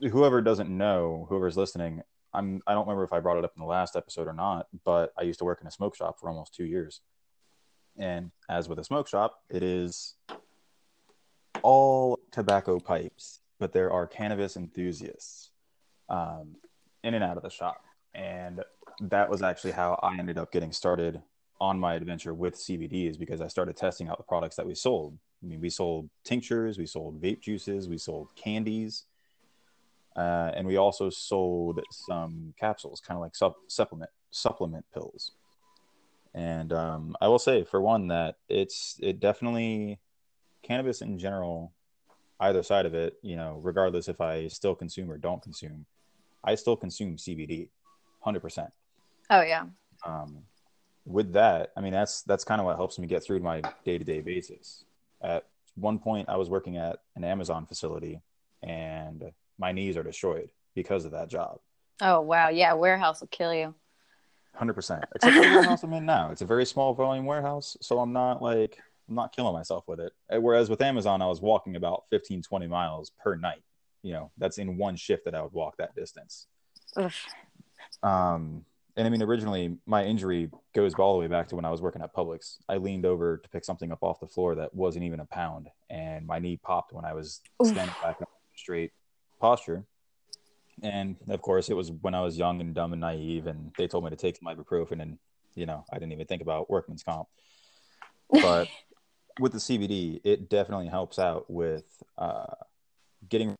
whoever 0.00 0.40
doesn't 0.40 0.70
know, 0.70 1.26
whoever's 1.28 1.56
listening, 1.56 2.02
I'm 2.32 2.62
I 2.66 2.72
don't 2.72 2.86
remember 2.86 3.04
if 3.04 3.12
I 3.12 3.20
brought 3.20 3.38
it 3.38 3.44
up 3.44 3.52
in 3.56 3.60
the 3.60 3.68
last 3.68 3.96
episode 3.96 4.26
or 4.26 4.32
not, 4.32 4.66
but 4.84 5.12
I 5.18 5.22
used 5.22 5.40
to 5.40 5.44
work 5.44 5.60
in 5.60 5.66
a 5.66 5.70
smoke 5.70 5.96
shop 5.96 6.18
for 6.18 6.28
almost 6.30 6.54
two 6.54 6.64
years. 6.64 7.00
And 7.98 8.30
as 8.48 8.68
with 8.68 8.78
a 8.78 8.84
smoke 8.84 9.08
shop, 9.08 9.40
it 9.50 9.62
is 9.62 10.14
all 11.62 12.18
tobacco 12.32 12.78
pipes, 12.78 13.40
but 13.58 13.72
there 13.72 13.92
are 13.92 14.06
cannabis 14.06 14.56
enthusiasts 14.56 15.49
um, 16.10 16.56
in 17.02 17.14
and 17.14 17.24
out 17.24 17.36
of 17.36 17.42
the 17.42 17.50
shop. 17.50 17.82
And 18.14 18.62
that 19.00 19.30
was 19.30 19.42
actually 19.42 19.70
how 19.70 19.98
I 20.02 20.18
ended 20.18 20.36
up 20.36 20.52
getting 20.52 20.72
started 20.72 21.22
on 21.60 21.78
my 21.78 21.94
adventure 21.94 22.34
with 22.34 22.56
CBD 22.56 23.08
is 23.08 23.16
because 23.16 23.40
I 23.40 23.46
started 23.46 23.76
testing 23.76 24.08
out 24.08 24.18
the 24.18 24.24
products 24.24 24.56
that 24.56 24.66
we 24.66 24.74
sold. 24.74 25.16
I 25.42 25.46
mean, 25.46 25.60
we 25.60 25.70
sold 25.70 26.10
tinctures, 26.24 26.78
we 26.78 26.86
sold 26.86 27.22
vape 27.22 27.40
juices, 27.40 27.88
we 27.88 27.98
sold 27.98 28.28
candies, 28.34 29.04
uh, 30.16 30.50
and 30.54 30.66
we 30.66 30.76
also 30.76 31.08
sold 31.08 31.80
some 31.90 32.52
capsules, 32.58 33.00
kind 33.00 33.16
of 33.16 33.22
like 33.22 33.36
sub- 33.36 33.54
supplement 33.68 34.10
supplement 34.30 34.84
pills. 34.92 35.32
And 36.34 36.72
um, 36.72 37.16
I 37.20 37.28
will 37.28 37.38
say, 37.38 37.64
for 37.64 37.80
one, 37.80 38.08
that 38.08 38.36
it's 38.48 38.98
it 39.00 39.20
definitely 39.20 39.98
cannabis 40.62 41.00
in 41.00 41.18
general, 41.18 41.72
either 42.38 42.62
side 42.62 42.86
of 42.86 42.94
it, 42.94 43.14
you 43.22 43.36
know, 43.36 43.60
regardless 43.62 44.08
if 44.08 44.20
I 44.20 44.48
still 44.48 44.74
consume 44.74 45.10
or 45.10 45.18
don't 45.18 45.42
consume, 45.42 45.86
I 46.44 46.54
still 46.54 46.76
consume 46.76 47.16
CBD, 47.16 47.68
hundred 48.20 48.40
percent. 48.40 48.70
Oh 49.28 49.42
yeah. 49.42 49.64
Um, 50.04 50.38
with 51.04 51.32
that, 51.32 51.72
I 51.76 51.80
mean 51.80 51.92
that's 51.92 52.22
that's 52.22 52.44
kind 52.44 52.60
of 52.60 52.66
what 52.66 52.76
helps 52.76 52.98
me 52.98 53.06
get 53.06 53.22
through 53.22 53.40
my 53.40 53.62
day 53.84 53.98
to 53.98 54.04
day 54.04 54.20
basis. 54.20 54.84
At 55.22 55.46
one 55.74 55.98
point, 55.98 56.28
I 56.28 56.36
was 56.36 56.48
working 56.48 56.76
at 56.76 57.00
an 57.16 57.24
Amazon 57.24 57.66
facility, 57.66 58.20
and 58.62 59.32
my 59.58 59.72
knees 59.72 59.96
are 59.96 60.02
destroyed 60.02 60.50
because 60.74 61.04
of 61.04 61.12
that 61.12 61.28
job. 61.28 61.60
Oh 62.00 62.20
wow, 62.20 62.48
yeah, 62.48 62.72
warehouse 62.72 63.20
will 63.20 63.28
kill 63.28 63.54
you. 63.54 63.74
Hundred 64.54 64.74
percent. 64.74 65.04
Except 65.14 65.34
for 65.34 65.42
the 65.42 65.48
warehouse 65.48 65.82
I'm 65.82 65.92
in 65.92 66.06
now, 66.06 66.30
it's 66.30 66.42
a 66.42 66.46
very 66.46 66.66
small 66.66 66.94
volume 66.94 67.26
warehouse, 67.26 67.76
so 67.80 67.98
I'm 67.98 68.12
not 68.12 68.42
like 68.42 68.78
I'm 69.08 69.14
not 69.14 69.34
killing 69.34 69.52
myself 69.52 69.84
with 69.88 70.00
it. 70.00 70.12
Whereas 70.30 70.70
with 70.70 70.80
Amazon, 70.80 71.20
I 71.20 71.26
was 71.26 71.40
walking 71.40 71.76
about 71.76 72.04
15, 72.10 72.42
20 72.42 72.66
miles 72.68 73.10
per 73.22 73.34
night. 73.34 73.62
You 74.02 74.12
know, 74.12 74.30
that's 74.38 74.58
in 74.58 74.76
one 74.76 74.96
shift 74.96 75.24
that 75.24 75.34
I 75.34 75.42
would 75.42 75.52
walk 75.52 75.76
that 75.78 75.94
distance. 75.94 76.46
Oof. 76.98 77.26
Um, 78.02 78.64
and 78.96 79.06
I 79.06 79.10
mean, 79.10 79.22
originally 79.22 79.76
my 79.86 80.04
injury 80.04 80.50
goes 80.74 80.94
all 80.94 81.14
the 81.14 81.20
way 81.20 81.26
back 81.26 81.48
to 81.48 81.56
when 81.56 81.64
I 81.64 81.70
was 81.70 81.80
working 81.80 82.02
at 82.02 82.14
Publix. 82.14 82.56
I 82.68 82.76
leaned 82.76 83.06
over 83.06 83.38
to 83.38 83.48
pick 83.48 83.64
something 83.64 83.92
up 83.92 84.02
off 84.02 84.20
the 84.20 84.26
floor 84.26 84.54
that 84.56 84.74
wasn't 84.74 85.04
even 85.04 85.20
a 85.20 85.24
pound, 85.24 85.68
and 85.88 86.26
my 86.26 86.38
knee 86.38 86.56
popped 86.56 86.92
when 86.92 87.04
I 87.04 87.14
was 87.14 87.40
standing 87.62 87.84
Oof. 87.84 88.02
back 88.02 88.20
up 88.20 88.28
straight 88.56 88.92
posture. 89.40 89.84
And 90.82 91.16
of 91.28 91.42
course, 91.42 91.68
it 91.68 91.76
was 91.76 91.90
when 91.90 92.14
I 92.14 92.20
was 92.20 92.38
young 92.38 92.60
and 92.60 92.74
dumb 92.74 92.92
and 92.92 93.00
naive, 93.00 93.46
and 93.46 93.72
they 93.76 93.86
told 93.86 94.04
me 94.04 94.10
to 94.10 94.16
take 94.16 94.36
some 94.36 94.54
ibuprofen, 94.54 95.00
and 95.00 95.18
you 95.54 95.66
know, 95.66 95.84
I 95.92 95.98
didn't 95.98 96.12
even 96.12 96.26
think 96.26 96.42
about 96.42 96.70
workman's 96.70 97.02
comp. 97.02 97.28
But 98.30 98.68
with 99.40 99.52
the 99.52 99.58
CBD, 99.58 100.20
it 100.24 100.48
definitely 100.48 100.88
helps 100.88 101.18
out 101.18 101.50
with 101.50 101.84
uh, 102.18 102.54
getting 103.28 103.54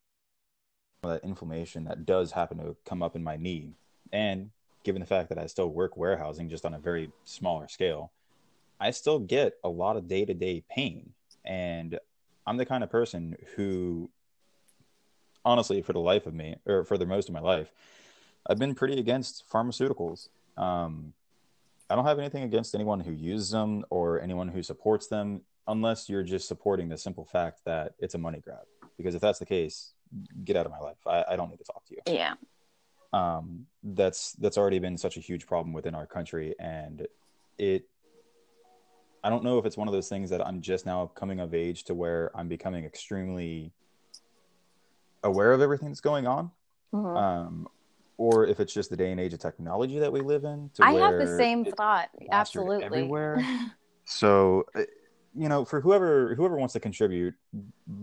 that 1.09 1.25
inflammation 1.25 1.85
that 1.85 2.05
does 2.05 2.33
happen 2.33 2.59
to 2.59 2.77
come 2.85 3.03
up 3.03 3.17
in 3.17 3.23
my 3.23 3.37
knee. 3.37 3.73
And 4.13 4.51
given 4.85 5.01
the 5.01 5.07
fact 5.07 5.29
that 5.31 5.39
I 5.39 5.47
still 5.47 5.69
work 5.69 5.97
warehousing 5.97 6.49
just 6.49 6.65
on 6.65 6.75
a 6.75 6.79
very 6.79 7.11
smaller 7.25 7.69
scale, 7.69 8.13
I 8.81 8.91
still 8.91 9.19
get 9.19 9.55
a 9.65 9.69
lot 9.69 9.97
of 9.97 10.09
day 10.09 10.25
to 10.25 10.35
day 10.35 10.63
pain. 10.71 11.13
And 11.45 11.99
I'm 12.47 12.57
the 12.57 12.67
kind 12.67 12.85
of 12.85 12.91
person 12.91 13.37
who, 13.57 14.11
honestly, 15.45 15.83
for 15.83 15.93
the 15.93 16.01
life 16.01 16.27
of 16.27 16.35
me, 16.35 16.57
or 16.67 16.85
for 16.85 16.99
the 16.99 17.07
most 17.07 17.29
of 17.29 17.35
my 17.35 17.41
life, 17.41 17.73
I've 18.49 18.59
been 18.59 18.75
pretty 18.75 18.99
against 18.99 19.45
pharmaceuticals. 19.51 20.29
Um, 20.57 21.13
I 21.89 21.95
don't 21.95 22.07
have 22.07 22.19
anything 22.19 22.45
against 22.45 22.75
anyone 22.75 23.01
who 23.01 23.13
uses 23.13 23.51
them 23.51 23.85
or 23.91 24.21
anyone 24.21 24.49
who 24.49 24.63
supports 24.63 25.09
them 25.09 25.43
unless 25.67 26.09
you're 26.09 26.23
just 26.23 26.49
supporting 26.49 26.89
the 26.89 26.97
simple 26.97 27.25
fact 27.25 27.61
that 27.65 27.95
it's 27.99 28.15
a 28.15 28.19
money 28.19 28.41
grab. 28.41 28.65
Because 28.97 29.15
if 29.15 29.21
that's 29.21 29.39
the 29.39 29.47
case, 29.47 29.93
get 30.45 30.57
out 30.57 30.67
of 30.67 30.73
my 30.73 30.79
life. 30.79 30.97
I, 31.07 31.25
I 31.33 31.37
don't 31.37 31.51
need 31.51 31.59
to 31.59 31.65
talk 31.65 31.85
to 31.87 31.95
you. 31.95 32.15
Yeah. 32.15 32.35
Um, 33.13 33.67
that's 33.83 34.33
that's 34.35 34.57
already 34.57 34.79
been 34.79 34.97
such 34.97 35.17
a 35.17 35.21
huge 35.21 35.47
problem 35.47 35.73
within 35.73 35.95
our 35.95 36.07
country, 36.07 36.55
and 36.59 37.07
it. 37.59 37.85
I 39.23 39.29
don't 39.29 39.45
know 39.45 39.59
if 39.59 39.67
it's 39.67 39.77
one 39.77 39.87
of 39.87 39.93
those 39.93 40.09
things 40.09 40.31
that 40.31 40.47
I'm 40.47 40.63
just 40.63 40.87
now 40.87 41.11
coming 41.15 41.41
of 41.41 41.53
age 41.53 41.85
to 41.85 41.95
where 41.95 42.31
I'm 42.35 42.49
becoming 42.49 42.87
extremely 42.87 43.71
aware 45.23 45.53
of 45.53 45.61
everything 45.61 45.89
that's 45.89 46.01
going 46.01 46.27
on, 46.27 46.51
mm-hmm. 46.95 47.17
um, 47.17 47.69
or 48.17 48.47
if 48.47 48.61
it's 48.61 48.73
just 48.73 48.89
the 48.89 48.97
day 48.97 49.11
and 49.11 49.21
age 49.21 49.35
of 49.35 49.41
technology 49.41 49.99
that 49.99 50.11
we 50.11 50.21
live 50.21 50.45
in. 50.45 50.71
I 50.81 50.93
have 50.93 51.19
the 51.19 51.37
same 51.37 51.65
thought. 51.67 52.09
Absolutely. 52.31 52.85
Everywhere. 52.85 53.45
so 54.05 54.65
you 55.35 55.49
know 55.49 55.65
for 55.65 55.81
whoever 55.81 56.35
whoever 56.35 56.57
wants 56.57 56.73
to 56.73 56.81
contribute 56.81 57.35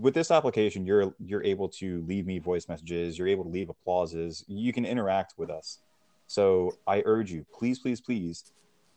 with 0.00 0.14
this 0.14 0.30
application 0.30 0.86
you're 0.86 1.14
you're 1.18 1.42
able 1.44 1.68
to 1.68 2.02
leave 2.06 2.26
me 2.26 2.38
voice 2.38 2.68
messages 2.68 3.18
you're 3.18 3.28
able 3.28 3.44
to 3.44 3.50
leave 3.50 3.68
applauses 3.68 4.44
you 4.48 4.72
can 4.72 4.84
interact 4.84 5.34
with 5.36 5.50
us. 5.50 5.78
So 6.26 6.76
i 6.86 7.02
urge 7.04 7.30
you 7.30 7.44
please 7.52 7.78
please 7.78 8.00
please 8.00 8.52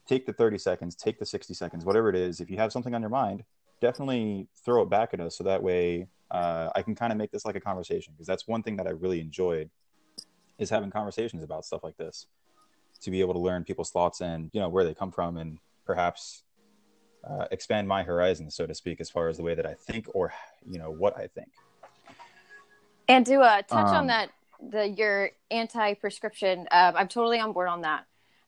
take 0.08 0.26
the 0.26 0.34
30 0.34 0.58
seconds 0.58 0.96
take 0.96 1.20
the 1.20 1.26
60 1.26 1.54
seconds 1.54 1.86
whatever 1.86 2.10
it 2.10 2.16
is. 2.16 2.40
If 2.40 2.50
you 2.50 2.58
have 2.58 2.72
something 2.72 2.96
on 2.96 3.02
your 3.02 3.10
mind 3.10 3.44
definitely 3.82 4.48
throw 4.64 4.84
it 4.84 4.90
back 4.90 5.14
at 5.14 5.20
us 5.20 5.38
so 5.38 5.44
that 5.44 5.62
way 5.62 6.08
uh, 6.30 6.70
i 6.76 6.82
can 6.82 6.96
kind 6.96 7.12
of 7.12 7.18
make 7.18 7.32
this 7.32 7.46
like 7.46 7.56
a 7.56 7.60
conversation 7.60 8.14
because 8.14 8.28
that's 8.28 8.48
one 8.48 8.64
thing 8.64 8.78
that 8.78 8.88
i 8.88 8.92
really 8.92 9.20
enjoyed 9.20 9.70
is 10.60 10.70
having 10.70 10.92
conversations 10.92 11.44
about 11.44 11.66
stuff 11.66 11.84
like 11.84 11.98
this 11.98 12.28
to 13.02 13.10
be 13.10 13.20
able 13.20 13.34
to 13.34 13.40
learn 13.40 13.64
people's 13.64 13.90
thoughts 13.90 14.22
and 14.22 14.52
you 14.54 14.62
know 14.62 14.70
where 14.70 14.86
they 14.86 14.94
come 14.94 15.12
from 15.12 15.36
and 15.38 15.58
perhaps 15.86 16.44
uh, 17.24 17.46
expand 17.52 17.88
my 17.88 18.04
horizons, 18.04 18.56
so 18.56 18.66
to 18.66 18.74
speak, 18.74 19.00
as 19.00 19.10
far 19.10 19.28
as 19.28 19.38
the 19.38 19.44
way 19.44 19.56
that 19.56 19.66
I 19.66 19.74
think 19.74 20.08
or 20.14 20.34
you 20.70 20.80
know 20.80 20.92
what 20.92 21.18
I 21.18 21.28
think. 21.28 21.50
And 23.08 23.26
to 23.26 23.40
uh, 23.40 23.62
touch 23.64 23.88
um, 23.88 23.96
on 23.96 24.08
that, 24.08 24.30
the 24.70 24.88
your 24.88 25.32
anti-prescription, 25.50 26.68
uh, 26.72 26.94
I'm 26.96 27.08
totally 27.08 27.40
on 27.40 27.54
board 27.54 27.68
on 27.68 27.82
that. 27.82 28.06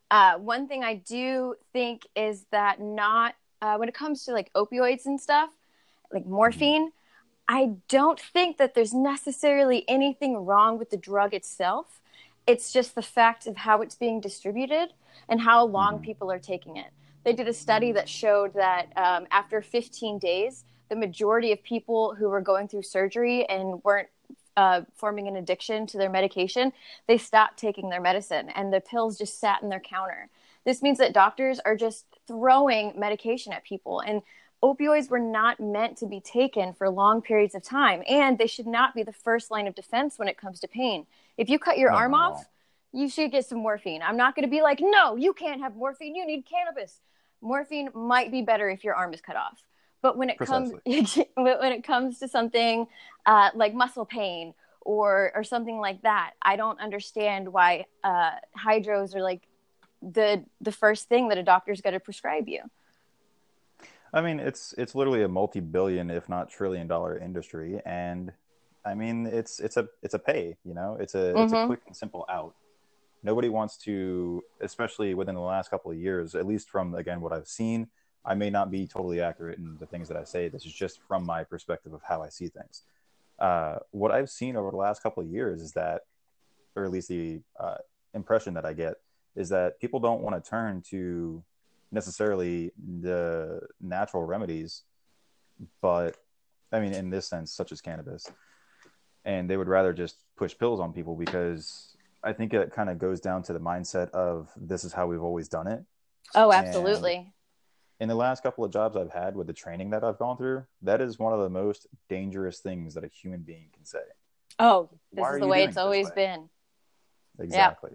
Uh, 0.10 0.38
one 0.38 0.68
thing 0.68 0.84
I 0.84 0.96
do 0.96 1.56
think 1.72 2.08
is 2.16 2.46
that 2.52 2.80
not 2.80 3.36
uh, 3.62 3.78
when 3.78 3.90
it 3.90 3.96
comes 3.96 4.26
to 4.26 4.32
like 4.32 4.52
opioids 4.54 5.06
and 5.06 5.20
stuff, 5.20 5.50
like 6.12 6.26
morphine. 6.26 6.88
Mm-hmm. 6.88 6.98
I 7.46 7.74
don't 7.90 8.20
think 8.20 8.58
that 8.58 8.74
there's 8.74 8.94
necessarily 8.94 9.84
anything 9.90 10.46
wrong 10.46 10.80
with 10.80 10.92
the 10.92 10.98
drug 10.98 11.34
itself. 11.34 12.00
It's 12.48 12.72
just 12.72 12.96
the 12.96 13.02
fact 13.02 13.48
of 13.48 13.58
how 13.58 13.82
it's 13.82 13.96
being 13.96 14.22
distributed 14.22 14.94
and 15.28 15.42
how 15.42 15.66
long 15.66 15.96
mm-hmm. 15.96 16.06
people 16.06 16.32
are 16.32 16.40
taking 16.40 16.78
it 16.78 16.88
they 17.24 17.34
did 17.34 17.48
a 17.48 17.54
study 17.54 17.92
that 17.94 18.10
showed 18.10 18.54
that 18.54 18.88
um, 18.96 19.28
after 19.32 19.62
15 19.62 20.20
days, 20.20 20.66
the 20.90 20.96
majority 20.96 21.52
of 21.52 21.64
people 21.64 22.16
who 22.16 22.30
were 22.30 22.42
going 22.42 22.68
through 22.68 22.84
surgery 22.84 23.46
and 23.48 23.84
weren't 23.84 24.10
uh, 24.56 24.82
forming 24.94 25.28
an 25.28 25.36
addiction 25.36 25.88
to 25.88 25.98
their 25.98 26.10
medication, 26.10 26.72
they 27.08 27.18
stopped 27.18 27.58
taking 27.58 27.90
their 27.90 28.02
medicine 28.02 28.50
and 28.50 28.72
the 28.72 28.82
pills 28.82 29.18
just 29.18 29.40
sat 29.40 29.64
in 29.64 29.70
their 29.70 29.80
counter. 29.80 30.30
This 30.66 30.82
means 30.82 30.98
that 31.00 31.14
doctors 31.14 31.60
are 31.66 31.76
just 31.76 32.06
throwing 32.28 32.94
medication 32.98 33.52
at 33.54 33.64
people. 33.64 34.02
And 34.02 34.22
opioids 34.62 35.10
were 35.10 35.20
not 35.20 35.60
meant 35.60 35.98
to 35.98 36.06
be 36.06 36.22
taken 36.22 36.74
for 36.74 36.90
long 36.90 37.22
periods 37.22 37.56
of 37.56 37.64
time. 37.64 38.04
And 38.08 38.38
they 38.38 38.48
should 38.48 38.68
not 38.68 38.94
be 38.94 39.04
the 39.04 39.12
first 39.12 39.52
line 39.52 39.68
of 39.68 39.76
defense 39.76 40.20
when 40.20 40.28
it 40.28 40.38
comes 40.38 40.60
to 40.62 40.68
pain. 40.68 41.06
If 41.38 41.50
you 41.50 41.60
cut 41.60 41.78
your 41.78 41.92
no, 41.92 41.98
arm 41.98 42.12
no. 42.12 42.18
off, 42.18 42.46
you 42.94 43.10
should 43.10 43.32
get 43.32 43.46
some 43.46 43.58
morphine. 43.58 44.02
I'm 44.04 44.16
not 44.16 44.36
going 44.36 44.48
to 44.48 44.52
be 44.52 44.62
like, 44.62 44.80
no, 44.80 45.16
you 45.16 45.34
can't 45.34 45.62
have 45.62 45.76
morphine. 45.76 46.16
You 46.16 46.26
need 46.26 46.46
cannabis 46.46 47.00
morphine 47.44 47.90
might 47.94 48.32
be 48.32 48.42
better 48.42 48.70
if 48.70 48.84
your 48.84 48.96
arm 48.96 49.14
is 49.14 49.22
cut 49.22 49.36
off. 49.36 49.64
But 50.02 50.18
when 50.18 50.30
it 50.30 50.38
Precisely. 50.38 50.80
comes 50.88 51.18
when 51.36 51.72
it 51.72 51.84
comes 51.84 52.20
to 52.20 52.28
something 52.28 52.88
uh, 53.26 53.50
like 53.54 53.74
muscle 53.74 54.06
pain 54.06 54.54
or 54.82 55.32
or 55.36 55.44
something 55.44 55.78
like 55.78 56.02
that, 56.02 56.32
I 56.42 56.56
don't 56.56 56.80
understand 56.80 57.52
why 57.52 57.86
uh, 58.04 58.32
hydros 58.58 59.16
are 59.16 59.22
like 59.22 59.48
the 60.02 60.44
the 60.60 60.72
first 60.72 61.08
thing 61.08 61.30
that 61.30 61.38
a 61.38 61.44
doctor's 61.44 61.82
going 61.82 61.94
to 61.94 62.00
prescribe 62.00 62.48
you. 62.48 62.62
I 64.14 64.22
mean, 64.22 64.40
it's 64.40 64.74
it's 64.78 64.94
literally 64.94 65.24
a 65.24 65.28
multi-billion, 65.28 66.12
if 66.12 66.30
not 66.30 66.50
trillion-dollar 66.50 67.18
industry, 67.18 67.82
and 67.86 68.32
I 68.86 68.94
mean, 68.94 69.26
it's 69.26 69.60
it's 69.60 69.78
a 69.78 69.88
it's 70.02 70.14
a 70.14 70.20
pay. 70.20 70.58
You 70.66 70.74
know, 70.74 70.98
it's 71.00 71.16
a 71.16 71.18
mm-hmm. 71.18 71.38
it's 71.40 71.54
a 71.54 71.56
mm-hmm. 71.56 71.68
quick 71.68 71.82
and 71.88 71.96
simple 71.96 72.26
out 72.30 72.56
nobody 73.24 73.50
wants 73.50 73.78
to, 73.78 74.44
especially 74.62 75.14
within 75.14 75.36
the 75.36 75.42
last 75.42 75.70
couple 75.70 75.92
of 75.92 75.98
years, 75.98 76.36
at 76.36 76.46
least 76.46 76.70
from 76.70 76.94
again 76.96 77.22
what 77.22 77.34
I've 77.34 77.48
seen. 77.48 77.88
I 78.26 78.36
may 78.36 78.50
not 78.50 78.72
be 78.72 78.88
totally 78.88 79.22
accurate 79.22 79.58
in 79.58 79.78
the 79.80 79.86
things 79.86 80.08
that 80.08 80.18
I 80.18 80.24
say. 80.24 80.48
This 80.48 80.66
is 80.66 80.74
just 80.74 81.00
from 81.08 81.26
my 81.26 81.44
perspective 81.44 81.94
of 81.94 82.02
how 82.08 82.22
I 82.22 82.30
see 82.30 82.48
things. 82.48 82.84
Uh, 83.40 83.80
what 83.92 84.12
I've 84.12 84.30
seen 84.30 84.56
over 84.56 84.72
the 84.72 84.78
last 84.78 85.04
couple 85.04 85.24
of 85.24 85.30
years 85.30 85.62
is 85.62 85.74
that, 85.74 86.02
or 86.76 86.86
at 86.86 86.92
least 86.92 87.10
the 87.10 87.42
uh, 87.60 87.76
impression 88.14 88.54
that 88.54 88.66
I 88.66 88.74
get, 88.74 88.96
is 89.36 89.50
that 89.50 89.80
people 89.80 90.00
don't 90.00 90.22
want 90.22 90.42
to 90.42 90.50
turn 90.50 90.82
to 90.90 91.44
necessarily 91.92 92.72
the 93.02 93.62
natural 93.82 94.24
remedies, 94.24 94.84
but 95.82 96.16
I 96.72 96.80
mean, 96.80 96.94
in 96.94 97.10
this 97.10 97.28
sense, 97.28 97.52
such 97.52 97.72
as 97.72 97.82
cannabis, 97.82 98.32
and 99.26 99.50
they 99.50 99.58
would 99.58 99.68
rather 99.68 99.94
just 99.94 100.16
push 100.36 100.58
pills 100.58 100.80
on 100.80 100.94
people 100.94 101.16
because 101.16 101.93
I 102.24 102.34
think 102.34 102.54
it 102.54 102.72
kind 102.72 102.90
of 102.90 102.98
goes 103.00 103.20
down 103.20 103.44
to 103.44 103.54
the 103.54 103.60
mindset 103.60 104.10
of 104.12 104.50
this 104.56 104.84
is 104.84 104.94
how 104.94 105.08
we've 105.08 105.22
always 105.22 105.50
done 105.50 105.68
it. 105.68 105.84
Oh, 106.36 106.52
absolutely. 106.52 107.34
in 108.00 108.10
the 108.10 108.16
last 108.16 108.44
couple 108.44 108.64
of 108.66 108.72
jobs 108.72 108.98
I've 108.98 109.12
had 109.12 109.36
with 109.36 109.48
the 109.48 109.54
training 109.54 109.92
that 109.92 110.04
I've 110.04 110.18
gone 110.18 110.38
through, 110.38 110.66
that 110.82 111.02
is 111.02 111.20
one 111.20 111.34
of 111.34 111.40
the 111.40 111.50
most 111.50 111.88
dangerous 112.10 112.60
things 112.60 112.94
that 112.96 113.04
a 113.04 113.08
human 113.08 113.42
being 113.42 113.70
can 113.74 113.86
say. 113.86 114.00
Oh, 114.60 114.90
this 115.12 115.22
Why 115.22 115.34
is 115.36 115.40
the 115.40 115.48
way 115.48 115.64
it's 115.64 115.78
always 115.78 116.08
way? 116.08 116.14
been. 116.16 116.50
Exactly. 117.40 117.92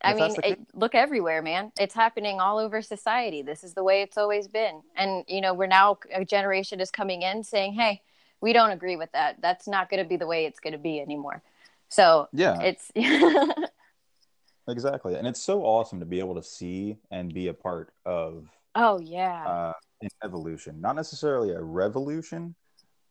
I 0.00 0.14
mean, 0.14 0.34
it, 0.44 0.60
look 0.74 0.94
everywhere, 0.94 1.42
man. 1.42 1.72
It's 1.78 1.94
happening 1.94 2.38
all 2.38 2.58
over 2.58 2.82
society. 2.82 3.42
This 3.42 3.64
is 3.64 3.74
the 3.74 3.82
way 3.82 4.02
it's 4.02 4.16
always 4.16 4.46
been. 4.46 4.82
And, 4.96 5.24
you 5.26 5.40
know, 5.40 5.54
we're 5.54 5.66
now, 5.66 5.98
a 6.14 6.24
generation 6.24 6.80
is 6.80 6.92
coming 6.92 7.22
in 7.22 7.42
saying, 7.42 7.72
hey, 7.72 8.02
we 8.40 8.52
don't 8.52 8.70
agree 8.70 8.94
with 8.94 9.10
that. 9.12 9.38
That's 9.42 9.66
not 9.66 9.90
going 9.90 10.00
to 10.02 10.08
be 10.08 10.16
the 10.16 10.26
way 10.26 10.44
it's 10.44 10.60
going 10.60 10.72
to 10.72 10.78
be 10.78 11.00
anymore. 11.00 11.42
So 11.88 12.28
Yeah, 12.32 12.60
it's, 12.60 12.90
exactly. 14.68 15.14
And 15.14 15.26
it's 15.26 15.42
so 15.42 15.62
awesome 15.62 16.00
to 16.00 16.06
be 16.06 16.18
able 16.18 16.34
to 16.34 16.42
see 16.42 16.98
and 17.10 17.32
be 17.32 17.48
a 17.48 17.54
part 17.54 17.92
of 18.04 18.48
oh, 18.74 19.00
yeah. 19.00 19.44
uh, 19.46 19.72
an 20.02 20.08
evolution, 20.22 20.80
not 20.80 20.96
necessarily 20.96 21.52
a 21.52 21.60
revolution, 21.60 22.54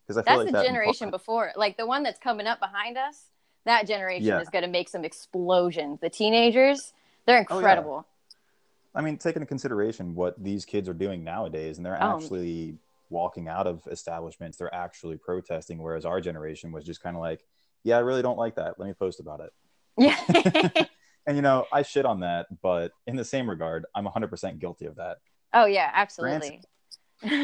because 0.06 0.18
I 0.18 0.22
feel 0.22 0.38
That's 0.38 0.46
like 0.46 0.48
the 0.48 0.52
that 0.54 0.66
generation 0.66 1.10
before. 1.10 1.52
Like 1.56 1.78
the 1.78 1.86
one 1.86 2.04
that's 2.04 2.20
coming 2.20 2.48
up 2.48 2.60
behind 2.60 2.98
us, 2.98 3.26
that 3.66 3.88
generation 3.88 4.28
Yeah. 4.28 4.40
is 4.40 4.50
going 4.50 4.64
to 4.64 4.70
make 4.70 4.88
some 4.90 5.04
explosions. 5.04 6.00
The 6.00 6.10
teenagers, 6.10 6.94
they're 7.26 7.38
Oh, 7.50 7.56
yeah. 7.56 7.58
incredible. 7.58 8.06
I 8.96 9.02
mean, 9.02 9.18
take 9.18 9.36
into 9.36 9.46
consideration 9.46 10.16
what 10.16 10.42
these 10.42 10.66
kids 10.66 10.88
are 10.88 10.94
doing 10.94 11.24
nowadays, 11.24 11.78
and 11.78 11.86
they're 11.86 12.02
Oh. 12.02 12.16
actually 12.16 12.78
walking 13.10 13.48
out 13.48 13.68
of 13.68 13.86
establishments. 13.92 14.58
They're 14.58 14.74
actually 14.74 15.18
protesting, 15.18 15.78
whereas 15.78 16.06
our 16.06 16.20
generation 16.22 16.72
was 16.72 16.84
just 16.84 17.02
kind 17.02 17.16
of 17.16 17.22
like, 17.22 17.46
"Yeah, 17.88 17.98
I 17.98 18.02
really 18.02 18.22
don't 18.22 18.38
like 18.38 18.56
that. 18.56 18.80
Let 18.80 18.88
me 18.88 18.94
post 18.94 19.20
about 19.20 19.40
it." 19.42 19.52
Yeah. 19.98 20.84
And 21.28 21.36
you 21.36 21.42
know, 21.42 21.66
I 21.74 21.82
shit 21.82 22.06
on 22.06 22.22
that, 22.22 22.48
but 22.62 22.94
in 23.06 23.18
the 23.18 23.26
same 23.26 23.50
regard, 23.50 23.86
I'm 23.94 24.06
100% 24.06 24.60
guilty 24.60 24.86
of 24.86 24.96
that. 24.96 25.18
oh, 25.54 25.66
yeah, 25.66 25.92
absolutely. 25.94 26.62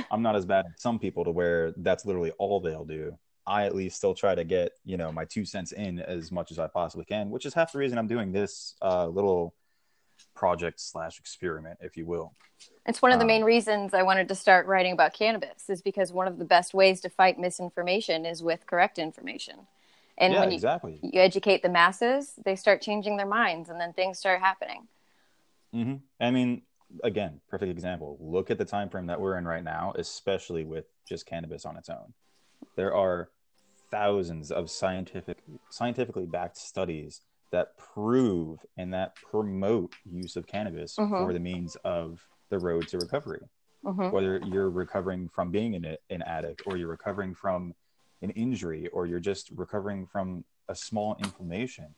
I'm 0.10 0.22
not 0.22 0.38
as 0.38 0.46
bad 0.46 0.66
as 0.68 0.82
some 0.82 1.00
people 1.00 1.26
to 1.26 1.32
where 1.32 1.74
that's 1.76 2.06
literally 2.06 2.32
all 2.40 2.62
they'll 2.62 2.86
do. 2.86 3.18
I 3.46 3.66
at 3.66 3.76
least 3.76 3.98
still 3.98 4.14
try 4.14 4.36
to 4.36 4.46
get, 4.46 4.72
you 4.86 4.96
know, 4.96 5.12
my 5.12 5.26
two 5.26 5.44
cents 5.44 5.74
in 5.74 6.00
as 6.00 6.32
much 6.32 6.50
as 6.50 6.60
I 6.60 6.68
possibly 6.68 7.04
can, 7.04 7.30
which 7.30 7.46
is 7.46 7.54
half 7.54 7.74
the 7.74 7.80
reason 7.80 7.98
I'm 7.98 8.08
doing 8.08 8.32
this 8.32 8.76
uh, 8.82 9.08
little 9.08 9.54
project 10.34 10.80
slash 10.80 11.20
experiment, 11.20 11.80
if 11.82 11.98
you 11.98 12.06
will. 12.06 12.36
It's 12.86 13.02
one 13.02 13.12
of 13.12 13.20
the 13.20 13.26
Um, 13.26 13.28
main 13.28 13.44
reasons 13.44 13.94
I 13.94 14.04
wanted 14.04 14.30
to 14.30 14.36
start 14.36 14.66
writing 14.66 14.94
about 14.94 15.14
cannabis 15.14 15.70
is 15.70 15.82
because 15.82 16.14
one 16.14 16.28
of 16.28 16.38
the 16.38 16.46
best 16.46 16.74
ways 16.74 17.02
to 17.02 17.10
fight 17.10 17.38
misinformation 17.38 18.26
is 18.26 18.42
with 18.42 18.66
correct 18.66 18.98
information. 18.98 19.68
And 20.24 20.34
yeah, 20.34 20.39
when 20.39 20.50
you, 20.51 20.56
exactly. 20.56 21.00
you 21.01 21.20
educate 21.20 21.63
the 21.63 21.70
masses, 21.70 22.34
they 22.46 22.56
start 22.56 22.82
changing 22.82 23.18
their 23.18 23.27
minds 23.27 23.70
and 23.70 23.80
then 23.80 23.94
things 23.94 24.20
start 24.20 24.39
happening. 24.39 24.88
hmm 25.74 25.96
I 26.20 26.32
mean, 26.32 26.62
again, 27.03 27.42
perfect 27.50 27.72
example. 27.72 28.18
Look 28.22 28.50
at 28.50 28.58
the 28.58 28.65
time 28.65 28.89
frame 28.89 29.08
that 29.08 29.20
we're 29.20 29.38
in 29.38 29.46
right 29.46 29.63
now, 29.63 29.94
especially 29.98 30.63
with 30.63 30.86
just 31.08 31.25
cannabis 31.25 31.65
on 31.65 31.75
its 31.75 31.89
own. 31.89 32.13
There 32.77 32.96
are 32.96 33.30
thousands 33.92 34.50
of 34.51 34.72
scientific, 34.72 35.39
scientifically 35.70 36.25
backed 36.25 36.58
studies 36.58 37.22
that 37.51 37.77
prove 37.77 38.60
and 38.77 38.94
that 38.94 39.15
promote 39.22 39.92
use 40.06 40.36
of 40.36 40.48
cannabis 40.48 40.96
Mhm. 40.98 41.18
for 41.18 41.34
the 41.34 41.39
means 41.39 41.75
of 41.84 42.25
the 42.50 42.60
road 42.60 42.88
to 42.88 42.98
recovery. 43.00 43.42
hmm 43.84 44.10
Whether 44.10 44.39
you're 44.39 44.70
recovering 44.70 45.27
from 45.30 45.51
being 45.51 45.75
an 45.75 46.22
addict, 46.22 46.62
or 46.65 46.77
you're 46.77 46.88
recovering 46.88 47.36
from 47.36 47.74
an 48.24 48.32
injury, 48.32 48.88
or 48.88 49.06
you're 49.06 49.20
just 49.20 49.51
recovering 49.56 50.08
from 50.08 50.44
a 50.70 50.75
small 50.75 51.16
inflammation. 51.20 51.94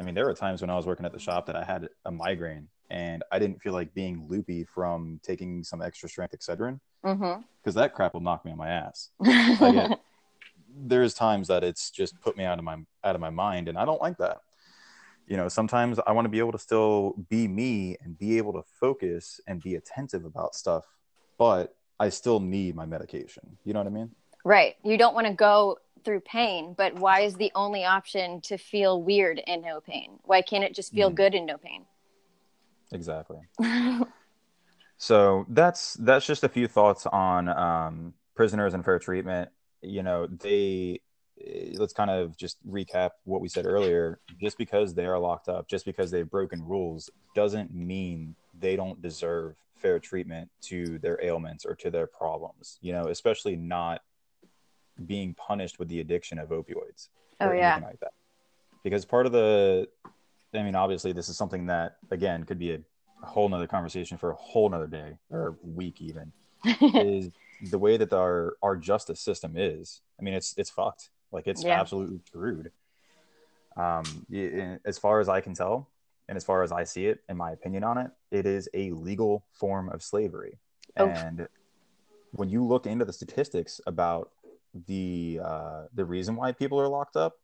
I 0.00 0.04
mean, 0.04 0.14
there 0.14 0.26
were 0.26 0.34
times 0.34 0.60
when 0.60 0.70
I 0.70 0.76
was 0.76 0.86
working 0.86 1.06
at 1.06 1.12
the 1.12 1.18
shop 1.18 1.46
that 1.46 1.56
I 1.56 1.64
had 1.64 1.88
a 2.04 2.10
migraine 2.10 2.68
and 2.90 3.24
I 3.32 3.38
didn't 3.38 3.62
feel 3.62 3.72
like 3.72 3.94
being 3.94 4.26
loopy 4.28 4.64
from 4.64 5.18
taking 5.22 5.64
some 5.64 5.80
extra 5.80 6.08
strength 6.10 6.34
Excedrin 6.36 6.78
mm-hmm. 7.04 7.40
because 7.62 7.74
that 7.74 7.94
crap 7.94 8.12
will 8.12 8.20
knock 8.20 8.44
me 8.44 8.52
on 8.52 8.58
my 8.58 8.68
ass. 8.68 9.08
Get, 9.24 9.98
there's 10.76 11.14
times 11.14 11.48
that 11.48 11.64
it's 11.64 11.90
just 11.90 12.20
put 12.20 12.36
me 12.36 12.44
out 12.44 12.58
of 12.58 12.64
my 12.64 12.76
out 13.02 13.14
of 13.14 13.20
my 13.20 13.30
mind, 13.30 13.68
and 13.68 13.78
I 13.78 13.84
don't 13.84 14.00
like 14.00 14.18
that. 14.18 14.42
You 15.26 15.36
know, 15.36 15.48
sometimes 15.48 15.98
I 16.06 16.12
want 16.12 16.26
to 16.26 16.30
be 16.30 16.38
able 16.38 16.52
to 16.52 16.58
still 16.58 17.14
be 17.30 17.48
me 17.48 17.96
and 18.02 18.18
be 18.18 18.36
able 18.36 18.52
to 18.54 18.62
focus 18.80 19.40
and 19.46 19.62
be 19.62 19.76
attentive 19.76 20.24
about 20.24 20.54
stuff, 20.54 20.84
but 21.38 21.74
I 21.98 22.10
still 22.10 22.40
need 22.40 22.74
my 22.74 22.84
medication. 22.84 23.56
You 23.64 23.72
know 23.72 23.80
what 23.80 23.86
I 23.86 23.90
mean? 23.90 24.10
Right. 24.44 24.76
You 24.84 24.96
don't 24.98 25.14
want 25.14 25.26
to 25.26 25.34
go 25.34 25.78
through 26.04 26.20
pain, 26.20 26.74
but 26.76 26.94
why 26.94 27.20
is 27.20 27.34
the 27.36 27.52
only 27.54 27.84
option 27.84 28.40
to 28.42 28.58
feel 28.58 29.02
weird 29.02 29.40
and 29.46 29.62
no 29.62 29.80
pain? 29.80 30.18
Why 30.24 30.42
can't 30.42 30.64
it 30.64 30.74
just 30.74 30.92
feel 30.92 31.10
Mhm. 31.10 31.14
good 31.14 31.34
and 31.34 31.46
no 31.46 31.58
pain? 31.58 31.86
Exactly. 32.92 33.40
So 34.98 35.46
that's 35.48 35.94
that's 35.94 36.24
just 36.24 36.44
a 36.44 36.48
few 36.48 36.68
thoughts 36.68 37.06
on 37.06 37.48
um, 37.48 38.14
prisoners 38.36 38.72
and 38.72 38.84
fair 38.84 39.00
treatment. 39.00 39.50
You 39.80 40.04
know, 40.04 40.28
they 40.28 41.00
eh, 41.44 41.72
let's 41.74 41.92
kind 41.92 42.08
of 42.08 42.36
just 42.36 42.56
recap 42.70 43.10
what 43.24 43.40
we 43.40 43.48
said 43.48 43.66
earlier. 43.66 44.20
Just 44.40 44.58
because 44.58 44.94
they 44.94 45.06
are 45.06 45.18
locked 45.18 45.48
up, 45.48 45.66
just 45.66 45.86
because 45.86 46.12
they've 46.12 46.30
broken 46.30 46.64
rules, 46.64 47.10
doesn't 47.34 47.74
mean 47.74 48.36
they 48.60 48.76
don't 48.76 49.02
deserve 49.02 49.56
fair 49.76 49.98
treatment 49.98 50.48
to 50.60 51.00
their 51.00 51.18
ailments 51.20 51.66
or 51.66 51.74
to 51.74 51.90
their 51.90 52.06
problems. 52.06 52.78
You 52.80 52.92
know, 52.92 53.06
especially 53.08 53.56
not 53.56 54.02
being 55.06 55.34
punished 55.34 55.78
with 55.78 55.88
the 55.88 56.00
addiction 56.00 56.38
of 56.38 56.50
opioids 56.50 57.08
Oh, 57.40 57.52
yeah. 57.52 57.80
like 57.82 58.00
that. 58.00 58.12
Because 58.84 59.04
part 59.04 59.26
of 59.26 59.32
the, 59.32 59.88
I 60.54 60.62
mean, 60.62 60.74
obviously, 60.74 61.12
this 61.12 61.28
is 61.28 61.36
something 61.36 61.66
that 61.66 61.96
again 62.10 62.44
could 62.44 62.58
be 62.58 62.72
a, 62.72 62.78
a 63.22 63.26
whole 63.26 63.48
nother 63.48 63.66
conversation 63.66 64.16
for 64.18 64.30
a 64.30 64.34
whole 64.34 64.68
nother 64.68 64.86
day 64.86 65.16
or 65.30 65.56
week 65.62 66.00
even. 66.00 66.32
is 66.80 67.30
the 67.70 67.78
way 67.78 67.96
that 67.96 68.12
our 68.12 68.56
our 68.62 68.76
justice 68.76 69.20
system 69.20 69.54
is. 69.56 70.00
I 70.18 70.22
mean, 70.22 70.34
it's 70.34 70.54
it's 70.56 70.70
fucked. 70.70 71.10
Like 71.32 71.46
it's 71.48 71.64
Yeah. 71.64 71.80
absolutely 71.80 72.20
screwed. 72.26 72.70
Um, 73.76 74.04
as 74.84 74.98
far 74.98 75.20
as 75.20 75.28
I 75.28 75.40
can 75.40 75.54
tell, 75.54 75.88
and 76.28 76.36
as 76.36 76.44
far 76.44 76.62
as 76.62 76.70
I 76.72 76.84
see 76.84 77.06
it, 77.06 77.20
in 77.28 77.36
my 77.36 77.52
opinion 77.52 77.82
on 77.84 77.98
it, 77.98 78.10
it 78.30 78.46
is 78.46 78.68
a 78.74 78.92
legal 78.92 79.44
form 79.52 79.88
of 79.88 80.02
slavery. 80.02 80.58
Oh. 80.96 81.06
And 81.08 81.48
when 82.32 82.48
you 82.48 82.64
look 82.64 82.86
into 82.86 83.04
the 83.04 83.12
statistics 83.12 83.80
about 83.86 84.30
the 84.86 85.40
uh, 85.42 85.82
the 85.94 86.04
reason 86.04 86.36
why 86.36 86.52
people 86.52 86.80
are 86.80 86.88
locked 86.88 87.16
up, 87.16 87.34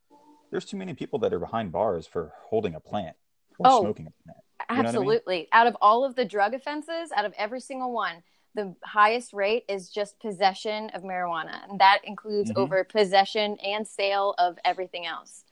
there's 0.51 0.65
too 0.65 0.77
many 0.77 0.95
people 0.95 1.19
that 1.21 1.33
are 1.33 1.39
behind 1.39 1.73
bars 1.73 2.07
for 2.07 2.33
holding 2.49 2.75
a 2.75 2.81
plant 2.81 3.17
or 3.59 3.67
Oh. 3.69 3.81
smoking 3.81 4.07
a 4.07 4.23
plant. 4.25 4.39
You 4.71 4.77
what 4.77 4.79
I 4.79 4.83
mean? 4.83 4.87
Absolutely. 4.87 5.49
Out 5.53 5.67
of 5.67 5.77
all 5.81 6.05
of 6.05 6.15
the 6.15 6.25
drug 6.25 6.55
offenses, 6.55 7.13
out 7.15 7.25
of 7.25 7.33
every 7.39 7.61
single 7.61 7.93
one, 7.93 8.23
the 8.55 8.75
highest 8.83 9.33
rate 9.33 9.65
is 9.69 9.89
just 9.91 10.19
possession 10.21 10.91
of 10.91 11.03
marijuana. 11.03 11.69
And 11.71 11.79
that 11.79 12.01
includes 12.05 12.51
Mhm. 12.51 12.57
over 12.57 12.83
possession 12.85 13.57
and 13.63 13.87
sale 13.87 14.35
of 14.39 14.59
everything 14.65 15.07
else. 15.07 15.45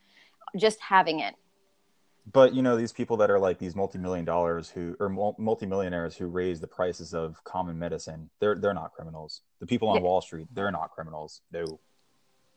Just 0.55 0.79
having 0.81 1.19
it. 1.19 1.35
But 2.33 2.53
you 2.53 2.61
know 2.61 2.75
these 2.75 2.91
people 2.91 3.17
that 3.17 3.29
are 3.31 3.39
like 3.39 3.57
these 3.57 3.75
multi-million 3.75 4.25
dollars 4.25 4.69
who 4.69 4.95
or 4.99 5.09
mul- 5.09 5.35
multi-millionaires 5.39 6.15
who 6.17 6.27
raise 6.27 6.59
the 6.59 6.67
prices 6.67 7.13
of 7.13 7.41
common 7.43 7.77
medicine 7.79 8.29
they're 8.39 8.55
they're 8.55 8.73
not 8.73 8.91
criminals 8.93 9.41
the 9.59 9.65
people 9.65 9.87
on 9.87 9.95
Yeah. 9.95 10.01
wall 10.01 10.21
street 10.21 10.47
they're 10.53 10.71
not 10.71 10.91
criminals 10.91 11.41
no 11.51 11.79